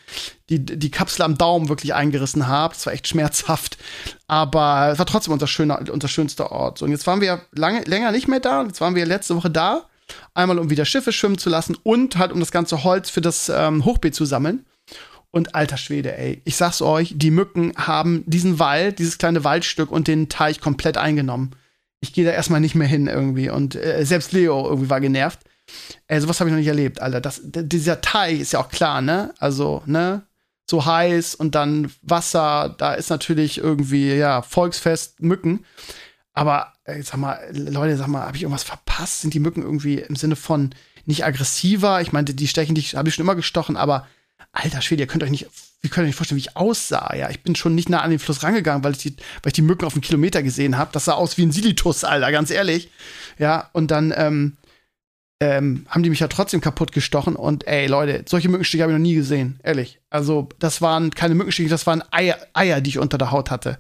[0.49, 2.73] die, die Kapsel am Daumen wirklich eingerissen habe.
[2.73, 3.77] Das war echt schmerzhaft.
[4.29, 6.79] Aber es war trotzdem unser, schöner, unser schönster Ort.
[6.79, 8.65] So, und jetzt waren wir lange, länger nicht mehr da.
[8.65, 9.85] Jetzt waren wir letzte Woche da.
[10.33, 13.51] Einmal, um wieder Schiffe schwimmen zu lassen und halt, um das ganze Holz für das
[13.51, 14.65] ähm, Hochbeet zu sammeln.
[15.37, 19.91] Und alter Schwede, ey, ich sag's euch, die Mücken haben diesen Wald, dieses kleine Waldstück
[19.91, 21.51] und den Teich komplett eingenommen.
[22.01, 23.51] Ich gehe da erstmal nicht mehr hin irgendwie.
[23.51, 25.41] Und äh, selbst Leo irgendwie war genervt.
[26.07, 27.21] Ey, sowas habe ich noch nicht erlebt, Alter.
[27.21, 29.35] Das, dieser Teich ist ja auch klar, ne?
[29.39, 30.23] Also, ne?
[30.71, 35.67] So heiß und dann Wasser, da ist natürlich irgendwie, ja, Volksfest, Mücken.
[36.33, 39.21] Aber, ey, sag mal, Leute, sag mal, habe ich irgendwas verpasst?
[39.21, 40.71] Sind die Mücken irgendwie im Sinne von
[41.05, 42.01] nicht aggressiver?
[42.01, 44.07] Ich meinte, die stechen dich, habe ich schon immer gestochen, aber
[44.57, 45.47] alter Schwede, ihr könnt euch nicht,
[45.83, 47.15] ihr könnt euch nicht vorstellen, wie ich aussah.
[47.15, 49.55] Ja, ich bin schon nicht nah an den Fluss rangegangen, weil ich die, weil ich
[49.55, 50.91] die Mücken auf einen Kilometer gesehen habe.
[50.93, 52.91] Das sah aus wie ein Silitus, Alter, ganz ehrlich.
[53.39, 54.57] Ja, und dann ähm,
[55.41, 57.37] ähm, haben die mich ja trotzdem kaputt gestochen.
[57.37, 60.01] Und ey, Leute, solche Mückenstiche habe ich noch nie gesehen, ehrlich.
[60.11, 63.79] Also, das waren keine Mückenstiche, das waren Eier, Eier, die ich unter der Haut hatte.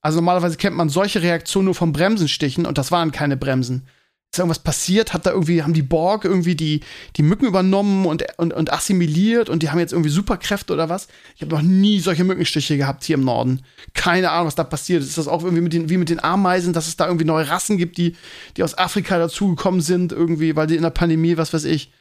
[0.00, 3.86] Also normalerweise kennt man solche Reaktionen nur vom Bremsenstichen und das waren keine Bremsen
[4.34, 5.12] ist irgendwas passiert?
[5.12, 6.80] Hat da irgendwie, haben die Borg irgendwie die,
[7.16, 11.08] die Mücken übernommen und, und, und assimiliert und die haben jetzt irgendwie Superkräfte oder was?
[11.36, 13.62] Ich habe noch nie solche Mückenstiche gehabt hier im Norden.
[13.94, 15.16] Keine Ahnung, was da passiert ist.
[15.16, 17.78] Das auch irgendwie mit den, wie mit den Ameisen, dass es da irgendwie neue Rassen
[17.78, 18.16] gibt, die,
[18.56, 21.92] die aus Afrika dazugekommen sind, irgendwie, weil die in der Pandemie, was weiß ich,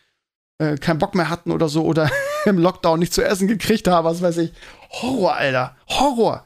[0.57, 2.09] äh, keinen Bock mehr hatten oder so oder
[2.45, 4.51] im Lockdown nicht zu essen gekriegt haben, was weiß ich.
[4.89, 5.75] Horror, Alter.
[5.87, 6.45] Horror.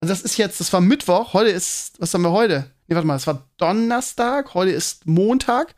[0.00, 2.70] Also das ist jetzt, das war Mittwoch, heute ist, was haben wir heute?
[2.88, 5.74] Nee, warte mal, es war Donnerstag, heute ist Montag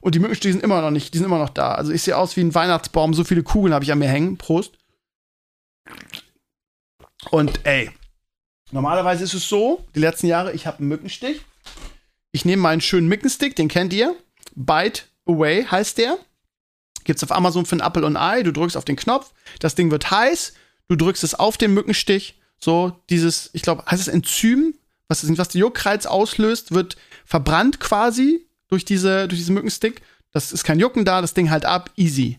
[0.00, 1.72] und die Mückenstiche sind immer noch nicht, die sind immer noch da.
[1.74, 4.38] Also ich sehe aus wie ein Weihnachtsbaum, so viele Kugeln habe ich an mir hängen.
[4.38, 4.78] Prost.
[7.30, 7.90] Und ey,
[8.72, 11.42] normalerweise ist es so, die letzten Jahre, ich habe einen Mückenstich.
[12.32, 14.16] Ich nehme meinen schönen Mückenstick, den kennt ihr.
[14.54, 16.16] Bite Away heißt der.
[17.04, 18.42] Gibt's auf Amazon für ein Apple und Ei.
[18.42, 20.54] Du drückst auf den Knopf, das Ding wird heiß,
[20.88, 22.40] du drückst es auf den Mückenstich.
[22.58, 24.74] So, dieses, ich glaube, heißt es Enzym,
[25.08, 30.02] was, was die Juckreiz auslöst, wird verbrannt quasi durch, diese, durch diesen Mückenstick.
[30.32, 32.38] Das ist kein Jucken da, das Ding halt ab, easy.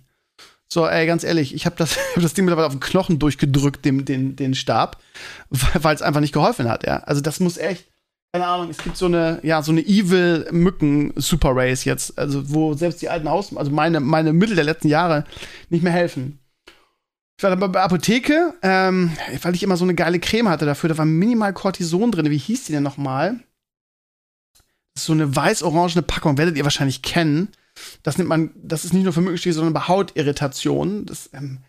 [0.68, 3.86] So, ey, ganz ehrlich, ich habe das, hab das Ding mittlerweile auf den Knochen durchgedrückt,
[3.86, 5.02] den, den, den Stab,
[5.50, 6.98] weil es einfach nicht geholfen hat, ja.
[7.00, 7.86] Also das muss echt,
[8.34, 12.50] keine Ahnung, es gibt so eine, ja, so eine Evil Mücken Super Race jetzt, also
[12.50, 15.24] wo selbst die alten Haus, also meine, meine Mittel der letzten Jahre
[15.70, 16.40] nicht mehr helfen.
[17.38, 20.90] Ich war bei der Apotheke, ähm, weil ich immer so eine geile Creme hatte dafür.
[20.90, 22.30] Da war minimal Cortison drin.
[22.30, 23.40] Wie hieß die denn nochmal?
[24.94, 27.50] Das ist so eine weiß-orangene Packung, werdet ihr wahrscheinlich kennen.
[28.04, 31.06] Das nimmt man, das ist nicht nur für Mückenstiche, sondern bei Hautirritationen.
[31.06, 31.60] Das, ähm,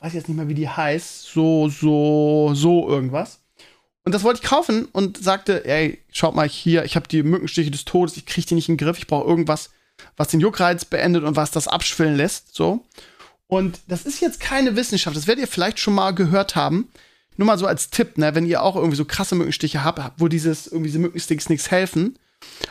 [0.00, 1.26] weiß jetzt nicht mehr, wie die heißt.
[1.26, 3.40] So, so, so irgendwas.
[4.04, 7.70] Und das wollte ich kaufen und sagte, ey, schaut mal hier, ich habe die Mückenstiche
[7.70, 9.70] des Todes, ich kriege die nicht in den Griff, ich brauche irgendwas,
[10.16, 12.84] was den Juckreiz beendet und was das abschwillen lässt, so.
[13.48, 16.88] Und das ist jetzt keine Wissenschaft, das werdet ihr vielleicht schon mal gehört haben.
[17.36, 20.26] Nur mal so als Tipp, ne, wenn ihr auch irgendwie so krasse Mückenstiche habt, wo
[20.28, 22.18] dieses, irgendwie diese Mückensticks nichts helfen.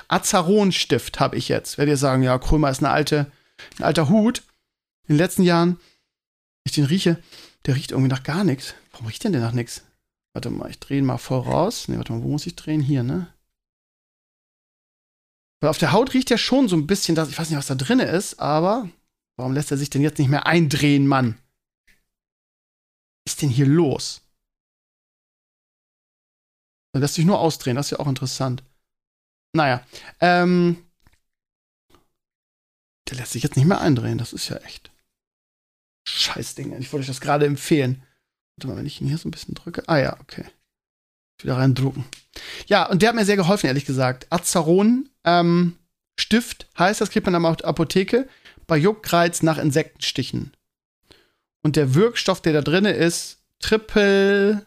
[0.08, 1.78] Azaronstift habe ich jetzt.
[1.78, 3.32] Werdet ihr sagen, ja, Krömer ist eine alte,
[3.78, 4.40] ein alter Hut.
[5.08, 5.80] In den letzten Jahren,
[6.64, 7.22] ich den rieche,
[7.66, 8.74] der riecht irgendwie nach gar nichts.
[8.92, 9.84] Warum riecht denn der nach nichts?
[10.34, 11.88] Warte mal, ich drehe ihn mal voraus.
[11.88, 12.82] Ne, warte mal, wo muss ich drehen?
[12.82, 13.28] Hier, ne?
[15.62, 17.68] Weil auf der Haut riecht ja schon so ein bisschen, dass, ich weiß nicht, was
[17.68, 18.90] da drin ist, aber
[19.38, 21.38] Warum lässt er sich denn jetzt nicht mehr eindrehen, Mann?
[23.26, 24.22] Was ist denn hier los?
[26.94, 28.64] Er lässt sich nur ausdrehen, das ist ja auch interessant.
[29.54, 29.86] Naja,
[30.22, 30.86] ähm.
[33.10, 34.92] Der lässt sich jetzt nicht mehr eindrehen, das ist ja echt.
[36.08, 38.02] Scheißding, ich wollte euch das gerade empfehlen.
[38.58, 39.84] Warte mal, wenn ich ihn hier so ein bisschen drücke.
[39.88, 40.46] Ah ja, okay.
[41.42, 42.06] Wieder reindrucken.
[42.68, 44.32] Ja, und der hat mir sehr geholfen, ehrlich gesagt.
[44.32, 45.78] Azaron ähm,
[46.20, 48.30] Stift heißt, das kriegt man in der Apotheke
[48.68, 50.56] bei Juckreiz nach Insektenstichen.
[51.64, 54.66] Und der Wirkstoff, der da drin ist, Triple.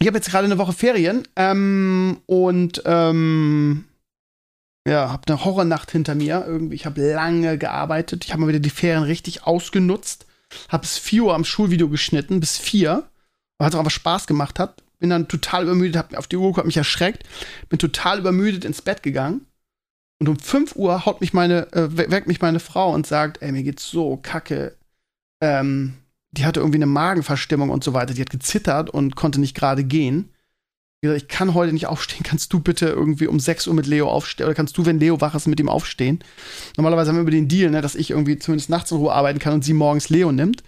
[0.00, 3.84] Ich habe jetzt gerade eine Woche Ferien ähm, und ähm,
[4.86, 6.44] ja, habe eine Horrornacht hinter mir.
[6.46, 8.24] Irgendwie, ich habe lange gearbeitet.
[8.24, 10.26] Ich habe mal wieder die Ferien richtig ausgenutzt.
[10.68, 13.08] Habe bis 4 Uhr am Schulvideo geschnitten, bis 4.
[13.58, 14.82] Weil es auch einfach Spaß gemacht hat.
[14.98, 17.24] Bin dann total übermüdet, hab auf die Uhr geguckt, mich erschreckt.
[17.68, 19.46] Bin total übermüdet ins Bett gegangen.
[20.18, 23.52] Und um 5 Uhr haut mich meine, äh, weckt mich meine Frau und sagt, ey,
[23.52, 24.76] mir geht's so kacke.
[25.42, 25.94] Ähm,
[26.32, 28.14] die hatte irgendwie eine Magenverstimmung und so weiter.
[28.14, 30.30] Die hat gezittert und konnte nicht gerade gehen
[31.00, 34.08] gesagt, ich kann heute nicht aufstehen, kannst du bitte irgendwie um 6 Uhr mit Leo
[34.08, 36.22] aufstehen oder kannst du, wenn Leo wach ist, mit ihm aufstehen?
[36.76, 39.38] Normalerweise haben wir über den Deal, ne, dass ich irgendwie zumindest nachts in Ruhe arbeiten
[39.38, 40.62] kann und sie morgens Leo nimmt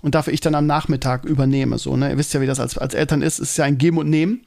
[0.00, 1.78] und dafür ich dann am Nachmittag übernehme.
[1.78, 2.10] So, ne?
[2.10, 4.10] Ihr wisst ja, wie das als, als Eltern ist, es ist ja ein Geben und
[4.10, 4.46] Nehmen.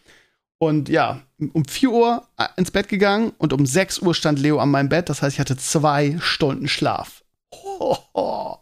[0.59, 1.21] Und ja,
[1.53, 4.89] um 4 Uhr äh, ins Bett gegangen und um 6 Uhr stand Leo an meinem
[4.89, 5.07] Bett.
[5.09, 7.23] Das heißt, ich hatte zwei Stunden Schlaf.
[7.51, 8.55] Oh,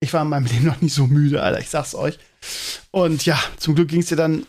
[0.00, 2.18] Ich war in meinem Leben noch nie so müde, Alter, ich sag's euch.
[2.90, 4.46] Und ja, zum Glück ging es dir dann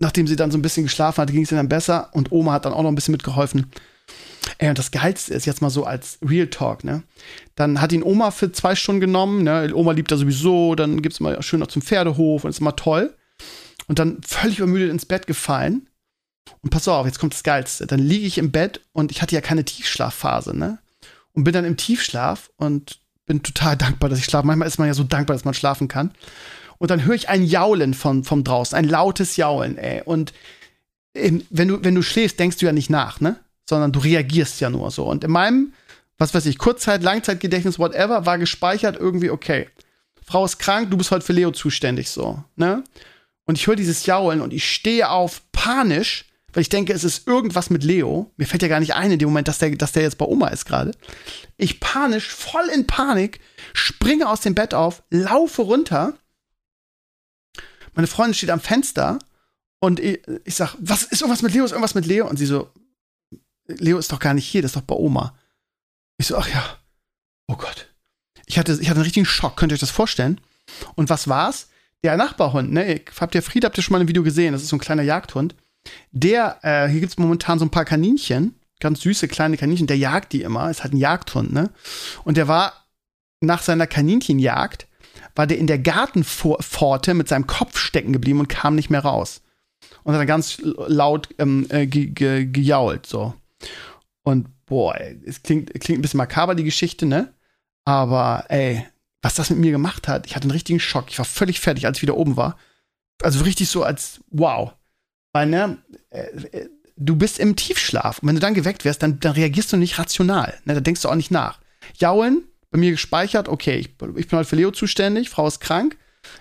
[0.00, 2.52] nachdem sie dann so ein bisschen geschlafen hatte, ging es ihr dann besser und Oma
[2.52, 3.70] hat dann auch noch ein bisschen mitgeholfen.
[4.58, 7.02] Ey, und das Geilste ist jetzt mal so als Real Talk, ne?
[7.54, 9.70] Dann hat ihn Oma für zwei Stunden genommen, ne?
[9.74, 13.14] Oma liebt er sowieso, dann gibt's mal schön noch zum Pferdehof und ist immer toll.
[13.86, 15.88] Und dann völlig übermüdet ins Bett gefallen.
[16.62, 17.86] Und pass auf, jetzt kommt das Geilste.
[17.86, 20.78] Dann liege ich im Bett und ich hatte ja keine Tiefschlafphase, ne?
[21.32, 24.46] Und bin dann im Tiefschlaf und bin total dankbar, dass ich schlafe.
[24.46, 26.10] Manchmal ist man ja so dankbar, dass man schlafen kann.
[26.80, 30.00] Und dann höre ich ein Jaulen von, vom draußen, ein lautes Jaulen, ey.
[30.02, 30.32] Und
[31.14, 33.36] ähm, wenn du, wenn du schläfst, denkst du ja nicht nach, ne?
[33.68, 35.04] Sondern du reagierst ja nur so.
[35.04, 35.74] Und in meinem,
[36.16, 39.68] was weiß ich, Kurzzeit, Langzeitgedächtnis, whatever, war gespeichert irgendwie, okay.
[40.24, 42.82] Frau ist krank, du bist heute für Leo zuständig, so, ne?
[43.44, 47.28] Und ich höre dieses Jaulen und ich stehe auf panisch, weil ich denke, es ist
[47.28, 48.30] irgendwas mit Leo.
[48.38, 50.24] Mir fällt ja gar nicht ein in dem Moment, dass der, dass der jetzt bei
[50.24, 50.92] Oma ist gerade.
[51.58, 53.40] Ich panisch, voll in Panik,
[53.74, 56.14] springe aus dem Bett auf, laufe runter
[57.94, 59.18] meine Freundin steht am Fenster
[59.80, 61.64] und ich, ich sag, was ist irgendwas mit Leo?
[61.64, 62.28] Ist irgendwas mit Leo?
[62.28, 62.70] Und sie so,
[63.66, 65.34] Leo ist doch gar nicht hier, das ist doch bei Oma.
[66.18, 66.78] Ich so, ach ja,
[67.48, 67.88] oh Gott.
[68.46, 70.40] Ich hatte, ich hatte einen richtigen Schock, könnt ihr euch das vorstellen?
[70.94, 71.68] Und was war's?
[72.02, 73.00] Der Nachbarhund, ne?
[73.18, 74.52] Habt ihr Fried, habt ihr schon mal ein Video gesehen?
[74.52, 75.54] Das ist so ein kleiner Jagdhund.
[76.10, 80.32] Der, äh, hier gibt's momentan so ein paar Kaninchen, ganz süße kleine Kaninchen, der jagt
[80.32, 81.70] die immer, ist halt ein Jagdhund, ne?
[82.24, 82.86] Und der war
[83.40, 84.86] nach seiner Kaninchenjagd
[85.40, 89.40] war der in der Gartenpforte mit seinem Kopf stecken geblieben und kam nicht mehr raus.
[90.02, 93.32] Und hat dann ganz laut ähm, äh, ge ge gejault, so.
[94.22, 97.32] Und boah, es klingt, klingt ein bisschen makaber, die Geschichte, ne?
[97.86, 98.86] Aber ey,
[99.22, 101.06] was das mit mir gemacht hat, ich hatte einen richtigen Schock.
[101.08, 102.58] Ich war völlig fertig, als ich wieder oben war.
[103.22, 104.74] Also richtig so als wow.
[105.32, 105.78] Weil, ne,
[106.10, 108.18] äh, äh, du bist im Tiefschlaf.
[108.18, 110.58] Und wenn du dann geweckt wirst, dann, dann reagierst du nicht rational.
[110.66, 110.74] Ne?
[110.74, 111.60] Da denkst du auch nicht nach.
[111.96, 115.96] Jaulen bei mir gespeichert, okay, ich, ich bin halt für Leo zuständig, Frau ist krank,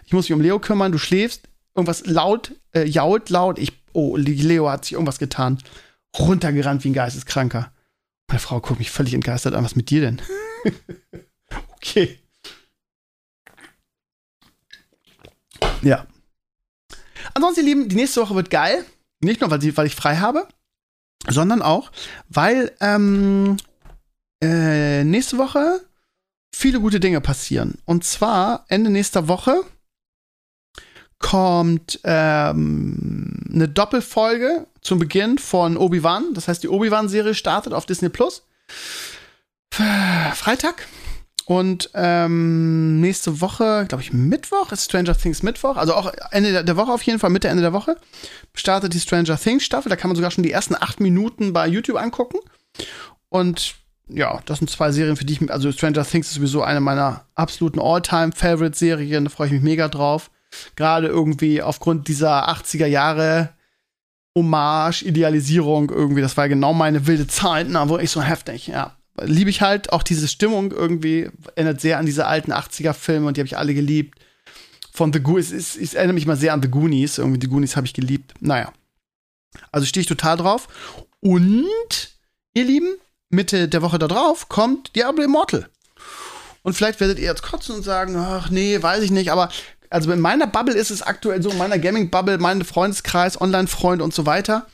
[0.05, 4.15] ich muss mich um Leo kümmern, du schläfst, irgendwas laut, äh, jault laut, ich, oh,
[4.15, 5.57] Leo hat sich irgendwas getan,
[6.17, 7.71] runtergerannt wie ein Geisteskranker.
[8.27, 10.21] Meine Frau guckt mich völlig entgeistert an, was mit dir denn?
[11.75, 12.19] okay.
[15.81, 16.05] Ja.
[17.33, 18.85] Ansonsten, ihr Lieben, die nächste Woche wird geil.
[19.21, 20.47] Nicht nur, weil, sie, weil ich frei habe,
[21.27, 21.91] sondern auch,
[22.29, 23.57] weil ähm,
[24.41, 25.81] äh, nächste Woche
[26.53, 27.77] viele gute Dinge passieren.
[27.85, 29.61] Und zwar Ende nächster Woche
[31.19, 36.33] kommt ähm, eine Doppelfolge zum Beginn von Obi-Wan.
[36.33, 38.43] Das heißt, die Obi-Wan-Serie startet auf Disney Plus.
[39.69, 40.87] Freitag.
[41.45, 45.77] Und ähm, nächste Woche, glaube ich, Mittwoch ist Stranger Things Mittwoch.
[45.77, 47.97] Also auch Ende der Woche auf jeden Fall, Mitte, Ende der Woche
[48.53, 49.89] startet die Stranger Things Staffel.
[49.89, 52.37] Da kann man sogar schon die ersten acht Minuten bei YouTube angucken.
[53.29, 53.78] Und
[54.09, 57.25] ja, das sind zwei Serien, für die ich, also Stranger Things ist sowieso eine meiner
[57.35, 60.31] absoluten All-Time-Favorite-Serien, da freue ich mich mega drauf.
[60.75, 63.49] Gerade irgendwie aufgrund dieser 80er Jahre
[64.35, 68.95] Hommage, Idealisierung irgendwie, das war genau meine wilde Zeit, na, wo ich so heftig, ja.
[69.21, 69.91] liebe ich halt.
[69.91, 73.73] Auch diese Stimmung irgendwie erinnert sehr an diese alten 80er-Filme und die habe ich alle
[73.73, 74.19] geliebt.
[74.91, 77.19] Von The Goonies, es, es, erinnert mich mal sehr an The Goonies.
[77.19, 78.33] Irgendwie die Goonies habe ich geliebt.
[78.39, 78.73] Naja.
[79.71, 80.67] Also stehe ich total drauf.
[81.21, 81.65] Und,
[82.53, 82.95] ihr Lieben,
[83.29, 85.67] Mitte der Woche da drauf kommt Diablo Immortal.
[86.63, 89.49] Und vielleicht werdet ihr jetzt kotzen und sagen, ach nee, weiß ich nicht, aber
[89.89, 94.13] also in meiner Bubble ist es aktuell so, in meiner Gaming-Bubble, mein Freundeskreis, Online-Freund und
[94.13, 94.67] so weiter,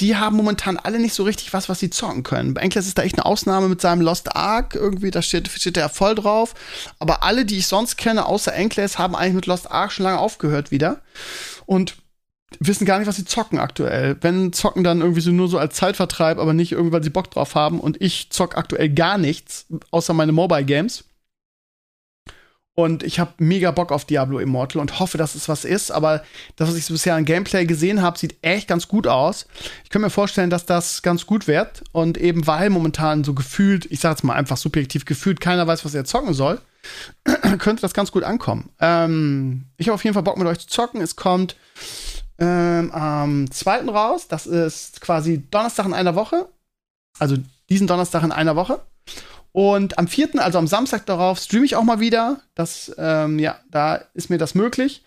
[0.00, 2.54] die haben momentan alle nicht so richtig was, was sie zocken können.
[2.54, 5.76] Bei Enkles ist da echt eine Ausnahme mit seinem Lost Ark, irgendwie, da steht, steht
[5.76, 6.54] der voll drauf.
[6.98, 10.18] Aber alle, die ich sonst kenne, außer Enkles, haben eigentlich mit Lost Ark schon lange
[10.18, 11.00] aufgehört wieder.
[11.66, 11.96] Und
[12.58, 14.16] wissen gar nicht, was sie zocken aktuell.
[14.20, 17.30] Wenn zocken dann irgendwie so nur so als Zeitvertreib, aber nicht irgendwie, weil sie Bock
[17.30, 17.80] drauf haben.
[17.80, 21.04] Und ich zock aktuell gar nichts, außer meine Mobile Games.
[22.74, 25.90] Und ich habe mega Bock auf Diablo Immortal und hoffe, dass es was ist.
[25.90, 26.22] Aber
[26.56, 29.46] das, was ich bisher an Gameplay gesehen habe, sieht echt ganz gut aus.
[29.84, 31.82] Ich kann mir vorstellen, dass das ganz gut wird.
[31.92, 35.84] Und eben weil momentan so gefühlt, ich sage jetzt mal einfach subjektiv gefühlt, keiner weiß,
[35.84, 36.60] was er zocken soll,
[37.58, 38.70] könnte das ganz gut ankommen.
[38.80, 41.02] Ähm, ich habe auf jeden Fall Bock mit euch zu zocken.
[41.02, 41.56] Es kommt
[42.40, 43.82] ähm, am 2.
[43.84, 44.26] raus.
[44.28, 46.48] Das ist quasi Donnerstag in einer Woche.
[47.18, 47.36] Also
[47.68, 48.80] diesen Donnerstag in einer Woche.
[49.52, 52.40] Und am 4., also am Samstag darauf, streame ich auch mal wieder.
[52.54, 55.02] Das, ähm, ja, da ist mir das möglich.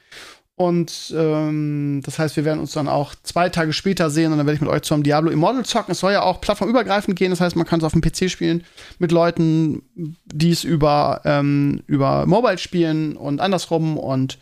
[0.55, 4.45] Und ähm, das heißt, wir werden uns dann auch zwei Tage später sehen und dann
[4.45, 5.93] werde ich mit euch zum Diablo Immortal zocken.
[5.93, 8.63] Es soll ja auch plattformübergreifend gehen, das heißt, man kann es auf dem PC spielen
[8.99, 13.97] mit Leuten, die es über, ähm, über Mobile spielen und andersrum.
[13.97, 14.37] Und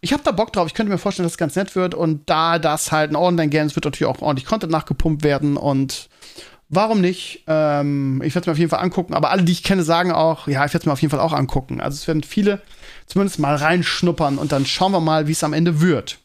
[0.00, 0.66] ich habe da Bock drauf.
[0.66, 1.94] Ich könnte mir vorstellen, dass es ganz nett wird.
[1.94, 6.08] Und da das halt ein Online-Game ist, wird natürlich auch ordentlich Content nachgepumpt werden und
[6.72, 7.42] Warum nicht?
[7.48, 9.12] Ähm, ich werde es mir auf jeden Fall angucken.
[9.12, 11.18] Aber alle, die ich kenne, sagen auch, ja, ich werde es mir auf jeden Fall
[11.18, 11.80] auch angucken.
[11.80, 12.62] Also es werden viele
[13.06, 16.20] zumindest mal reinschnuppern und dann schauen wir mal, wie es am Ende wird.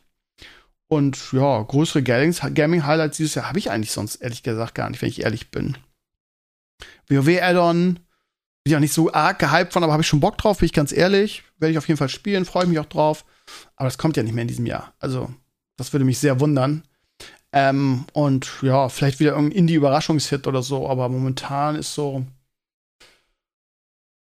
[0.87, 5.09] Und ja, größere Gaming-Highlights dieses Jahr habe ich eigentlich sonst ehrlich gesagt gar nicht, wenn
[5.09, 5.79] ich ehrlich bin.
[7.09, 8.01] WoW-Add-on bin
[8.65, 10.73] ich auch nicht so arg gehypt von, aber habe ich schon Bock drauf, bin ich
[10.73, 11.43] ganz ehrlich.
[11.57, 13.25] Werde ich auf jeden Fall spielen, freue mich auch drauf.
[13.75, 14.93] Aber das kommt ja nicht mehr in diesem Jahr.
[14.99, 15.33] Also,
[15.77, 16.83] das würde mich sehr wundern.
[17.51, 22.25] Ähm, und ja, vielleicht wieder irgendein Indie-Überraschungshit oder so, aber momentan ist so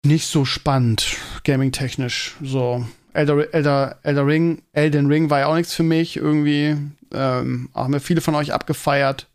[0.05, 2.35] nicht so spannend, gaming-technisch.
[2.41, 6.77] So, Elder, Elder, Elder Ring, Elden Ring war ja auch nichts für mich irgendwie.
[7.11, 9.27] Ähm, haben ja viele von euch abgefeiert.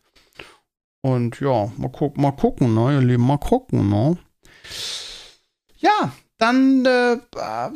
[1.00, 4.18] Und ja, mal, guck, mal gucken, ne, ihr Lieben, mal gucken, ne.
[5.78, 7.18] Ja, dann äh,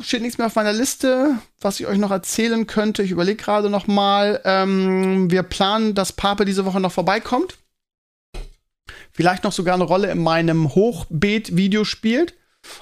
[0.01, 3.03] steht nichts mehr auf meiner Liste, was ich euch noch erzählen könnte.
[3.03, 4.41] Ich überlege gerade noch mal.
[4.45, 7.57] Ähm, wir planen, dass Pape diese Woche noch vorbeikommt.
[9.11, 12.35] Vielleicht noch sogar eine Rolle in meinem Hochbeet-Video spielt.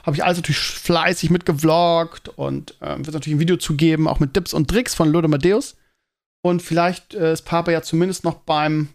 [0.06, 4.36] Habe ich alles natürlich fleißig mitgevloggt und äh, wird natürlich ein Video zugeben, auch mit
[4.36, 5.76] Tipps und Tricks von Lode Madeus.
[6.44, 8.90] Und vielleicht äh, ist Pape ja zumindest noch beim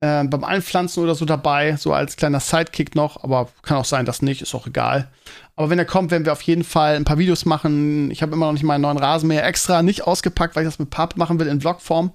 [0.00, 4.06] äh, beim Einpflanzen oder so dabei, so als kleiner Sidekick noch, aber kann auch sein,
[4.06, 5.10] dass nicht, ist auch egal.
[5.60, 8.10] Aber wenn er kommt, werden wir auf jeden Fall ein paar Videos machen.
[8.10, 10.88] Ich habe immer noch nicht meinen neuen Rasenmäher extra nicht ausgepackt, weil ich das mit
[10.88, 12.14] Pap machen will in Vlogform.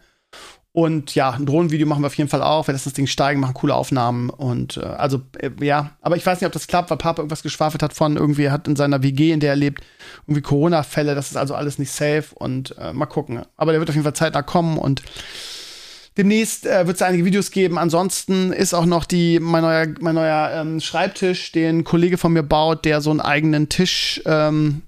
[0.72, 2.66] Und ja, ein Drohnenvideo machen wir auf jeden Fall auch.
[2.66, 4.32] Wir lassen das Ding steigen, machen coole Aufnahmen.
[4.32, 7.44] Und äh, also, äh, ja, aber ich weiß nicht, ob das klappt, weil Papa irgendwas
[7.44, 9.84] geschwafelt hat von irgendwie, er hat in seiner WG, in der er lebt,
[10.24, 11.14] irgendwie Corona-Fälle.
[11.14, 12.26] Das ist also alles nicht safe.
[12.34, 13.44] Und äh, mal gucken.
[13.58, 15.04] Aber der wird auf jeden Fall zeitnah kommen und
[16.18, 17.78] Demnächst äh, wird es einige Videos geben.
[17.78, 22.32] Ansonsten ist auch noch die, mein neuer, mein neuer ähm, Schreibtisch, den ein Kollege von
[22.32, 24.84] mir baut, der so einen eigenen Tisch, ähm,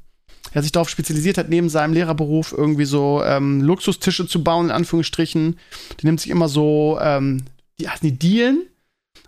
[0.53, 4.71] der sich darauf spezialisiert hat, neben seinem Lehrerberuf irgendwie so ähm, Luxustische zu bauen, in
[4.71, 5.59] Anführungsstrichen.
[5.99, 7.43] Die nimmt sich immer so, ähm,
[7.79, 8.63] die heißen die Dielen.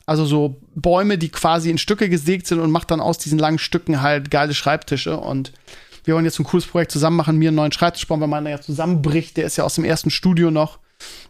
[0.06, 3.60] Also so Bäume, die quasi in Stücke gesägt sind und macht dann aus diesen langen
[3.60, 5.18] Stücken halt geile Schreibtische.
[5.18, 5.52] Und
[6.06, 8.50] wir wollen jetzt ein cooles Projekt zusammen machen, mir einen neuen Schreibtisch bauen, weil meiner
[8.50, 9.36] ja zusammenbricht.
[9.36, 10.80] Der ist ja aus dem ersten Studio noch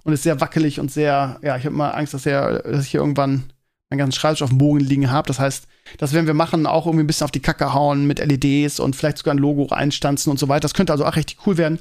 [0.03, 2.91] und ist sehr wackelig und sehr, ja, ich habe immer Angst, dass, er, dass ich
[2.91, 3.51] hier irgendwann
[3.89, 5.27] meinen ganzen Schreibtisch auf dem Bogen liegen habe.
[5.27, 8.19] Das heißt, das werden wir machen, auch irgendwie ein bisschen auf die Kacke hauen mit
[8.19, 10.62] LEDs und vielleicht sogar ein Logo reinstanzen und so weiter.
[10.62, 11.79] Das könnte also auch richtig cool werden.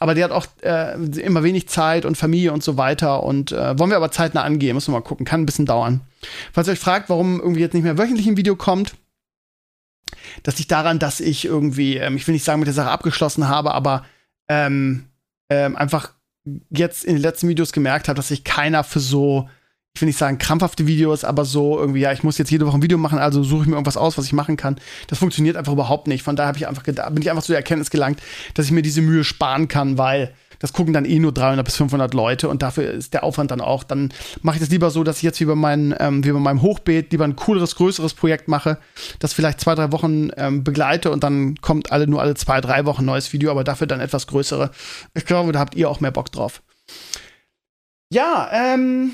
[0.00, 3.22] Aber der hat auch äh, immer wenig Zeit und Familie und so weiter.
[3.22, 5.26] Und äh, wollen wir aber zeitnah angehen, müssen wir mal gucken.
[5.26, 6.02] Kann ein bisschen dauern.
[6.52, 8.94] Falls ihr euch fragt, warum irgendwie jetzt nicht mehr wöchentlich ein Video kommt,
[10.42, 13.48] das liegt daran, dass ich irgendwie, ähm, ich will nicht sagen, mit der Sache abgeschlossen
[13.48, 14.04] habe, aber
[14.48, 15.06] ähm,
[15.50, 16.12] ähm, einfach
[16.70, 19.48] jetzt in den letzten Videos gemerkt habe, dass sich keiner für so,
[19.94, 22.78] ich will nicht sagen krampfhafte Videos, aber so irgendwie, ja, ich muss jetzt jede Woche
[22.78, 24.76] ein Video machen, also suche ich mir irgendwas aus, was ich machen kann.
[25.08, 26.22] Das funktioniert einfach überhaupt nicht.
[26.22, 28.20] Von daher ich einfach bin ich einfach zu der Erkenntnis gelangt,
[28.54, 31.76] dass ich mir diese Mühe sparen kann, weil das gucken dann eh nur 300 bis
[31.76, 33.84] 500 Leute und dafür ist der Aufwand dann auch.
[33.84, 36.38] Dann mache ich das lieber so, dass ich jetzt wie bei, meinen, ähm, wie bei
[36.38, 38.78] meinem Hochbeet lieber ein cooleres, größeres Projekt mache,
[39.18, 42.84] das vielleicht zwei, drei Wochen ähm, begleite und dann kommt alle nur alle zwei, drei
[42.84, 44.70] Wochen neues Video, aber dafür dann etwas größere.
[45.14, 46.62] Ich glaube, da habt ihr auch mehr Bock drauf.
[48.10, 49.12] Ja, ähm,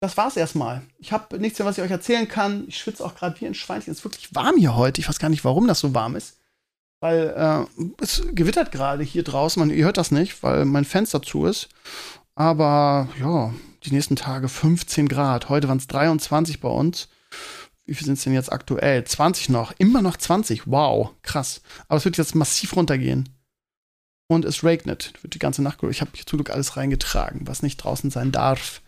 [0.00, 0.82] das war's erstmal.
[0.98, 2.64] Ich habe nichts mehr, was ich euch erzählen kann.
[2.68, 3.92] Ich schwitze auch gerade wie ein Schweinchen.
[3.92, 5.00] Es ist wirklich warm hier heute.
[5.00, 6.39] Ich weiß gar nicht, warum das so warm ist.
[7.00, 9.58] Weil äh, es gewittert gerade hier draußen.
[9.58, 11.68] Man, ihr hört das nicht, weil mein Fenster zu ist.
[12.34, 13.52] Aber ja,
[13.84, 15.48] die nächsten Tage 15 Grad.
[15.48, 17.08] Heute waren es 23 bei uns.
[17.86, 19.02] Wie viel sind es denn jetzt aktuell?
[19.02, 19.72] 20 noch.
[19.78, 20.66] Immer noch 20.
[20.66, 21.62] Wow, krass.
[21.88, 23.28] Aber es wird jetzt massiv runtergehen.
[24.28, 25.14] Und es regnet.
[25.22, 25.82] Wird die ganze Nacht.
[25.84, 28.80] Ich habe hier zum Glück alles reingetragen, was nicht draußen sein darf.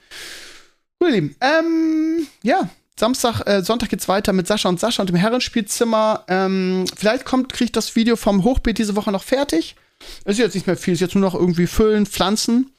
[1.01, 1.37] Gut, ihr Lieben.
[1.41, 6.25] Ähm, ja, Samstag, äh, Sonntag geht's weiter mit Sascha und Sascha und dem Herrenspielzimmer.
[6.29, 9.77] Ähm, vielleicht kommt, kriegt das Video vom Hochbeet diese Woche noch fertig.
[10.25, 12.73] Ist jetzt nicht mehr viel, ist jetzt nur noch irgendwie füllen, pflanzen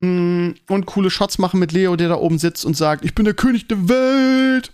[0.00, 3.14] mh, mm, und coole Shots machen mit Leo, der da oben sitzt und sagt, ich
[3.14, 4.72] bin der König der Welt.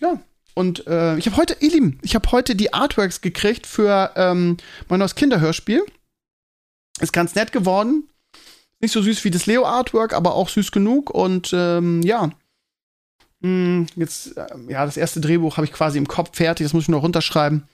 [0.00, 0.20] Ja,
[0.54, 4.56] und äh, ich habe heute, ihr Lieben, ich habe heute die Artworks gekriegt für ähm,
[4.88, 5.84] mein neues Kinderhörspiel.
[7.00, 8.08] Ist ganz nett geworden.
[8.80, 11.10] Nicht so süß wie das Leo-Artwork, aber auch süß genug.
[11.10, 12.30] Und ähm, ja,
[13.42, 16.84] hm, jetzt, äh, ja, das erste Drehbuch habe ich quasi im Kopf fertig, das muss
[16.84, 17.64] ich nur runterschreiben.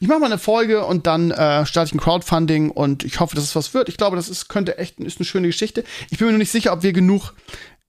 [0.00, 3.34] Ich mache mal eine Folge und dann äh, starte ich ein Crowdfunding und ich hoffe,
[3.36, 3.88] dass es was wird.
[3.88, 5.84] Ich glaube, das ist, könnte echt ist eine schöne Geschichte.
[6.10, 7.34] Ich bin mir nur nicht sicher, ob wir genug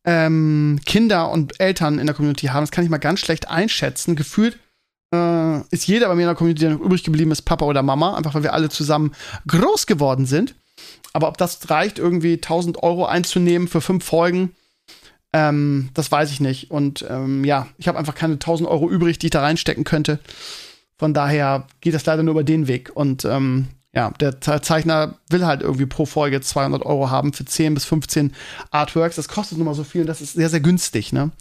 [0.03, 2.63] ähm, Kinder und Eltern in der Community haben.
[2.63, 4.15] Das kann ich mal ganz schlecht einschätzen.
[4.15, 4.59] Gefühlt
[5.13, 7.81] äh, ist jeder bei mir in der Community, der noch übrig geblieben ist, Papa oder
[7.81, 9.13] Mama, einfach weil wir alle zusammen
[9.47, 10.55] groß geworden sind.
[11.13, 14.55] Aber ob das reicht, irgendwie 1000 Euro einzunehmen für fünf Folgen,
[15.33, 16.71] ähm, das weiß ich nicht.
[16.71, 20.19] Und ähm, ja, ich habe einfach keine 1000 Euro übrig, die ich da reinstecken könnte.
[20.97, 22.91] Von daher geht das leider nur über den Weg.
[22.93, 27.73] Und ähm, ja, der Zeichner will halt irgendwie pro Folge 200 Euro haben für 10
[27.73, 28.33] bis 15
[28.71, 29.15] Artworks.
[29.15, 31.31] Das kostet nun mal so viel und das ist sehr, sehr günstig, ne?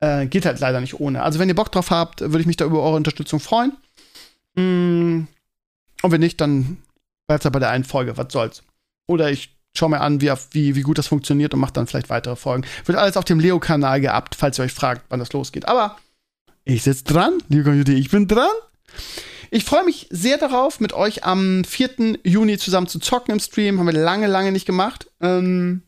[0.00, 1.22] Äh, geht halt leider nicht ohne.
[1.22, 3.72] Also, wenn ihr Bock drauf habt, würde ich mich da über eure Unterstützung freuen.
[4.54, 5.26] Mm,
[6.02, 6.78] und wenn nicht, dann
[7.26, 8.16] bleibt es halt bei der einen Folge.
[8.16, 8.62] Was soll's?
[9.06, 12.10] Oder ich schau mir an, wie, wie, wie gut das funktioniert und mache dann vielleicht
[12.10, 12.66] weitere Folgen.
[12.84, 15.68] Wird alles auf dem Leo-Kanal geabt, falls ihr euch fragt, wann das losgeht.
[15.68, 15.96] Aber
[16.64, 18.50] ich sitze dran, liebe Community, ich bin dran.
[19.50, 22.18] Ich freue mich sehr darauf, mit euch am 4.
[22.22, 23.78] Juni zusammen zu zocken im Stream.
[23.78, 25.10] Haben wir lange, lange nicht gemacht.
[25.20, 25.82] Ähm,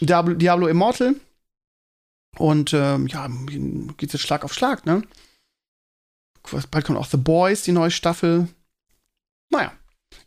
[0.00, 1.14] Diablo, Diablo Immortal.
[2.36, 3.28] Und ähm, ja,
[3.96, 5.02] geht jetzt Schlag auf Schlag, ne?
[6.70, 8.48] Bald kommt auch The Boys, die neue Staffel.
[9.50, 9.72] Naja,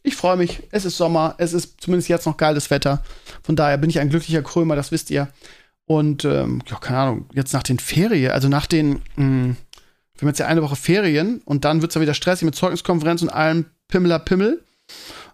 [0.03, 0.63] ich freue mich.
[0.71, 1.35] Es ist Sommer.
[1.37, 3.03] Es ist zumindest jetzt noch geiles Wetter.
[3.43, 5.27] Von daher bin ich ein glücklicher Krömer, das wisst ihr.
[5.85, 9.57] Und ähm, ja, keine Ahnung, jetzt nach den Ferien, also nach den, mh, hm,
[10.15, 12.55] wir haben jetzt ja eine Woche Ferien und dann wird es ja wieder stressig mit
[12.55, 14.63] Zeugniskonferenz und allem Pimmeler Pimmel.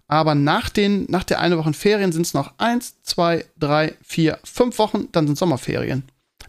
[0.07, 4.39] Aber nach, den, nach der eine Woche Ferien sind es noch eins, zwei, drei, vier,
[4.43, 6.03] fünf Wochen, dann sind Sommerferien.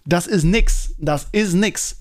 [0.05, 0.95] Das ist nix.
[0.99, 1.98] Das ist nix.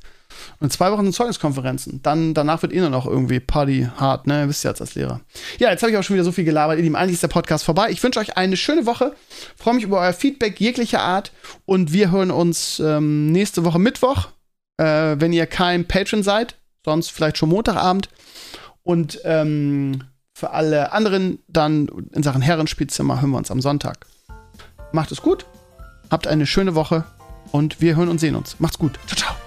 [0.59, 2.01] Und zwei Wochen sind Zeugniskonferenzen.
[2.03, 4.47] Dann, danach wird eh nur noch irgendwie Party hart, ne?
[4.47, 5.21] Wisst ihr jetzt als Lehrer.
[5.59, 6.79] Ja, jetzt habe ich auch schon wieder so viel gelabert.
[6.79, 7.89] Ihr eigentlich ist der Podcast vorbei.
[7.91, 9.13] Ich wünsche euch eine schöne Woche.
[9.55, 11.31] Freue mich über euer Feedback jeglicher Art.
[11.65, 14.29] Und wir hören uns ähm, nächste Woche Mittwoch,
[14.77, 16.55] äh, wenn ihr kein Patron seid.
[16.85, 18.09] Sonst vielleicht schon Montagabend.
[18.83, 24.05] Und ähm, für alle anderen dann in Sachen Herrenspielzimmer hören wir uns am Sonntag.
[24.91, 25.45] Macht es gut.
[26.09, 27.03] Habt eine schöne Woche.
[27.51, 28.59] Und wir hören und sehen uns.
[28.59, 28.99] Macht's gut.
[29.07, 29.46] Ciao, ciao.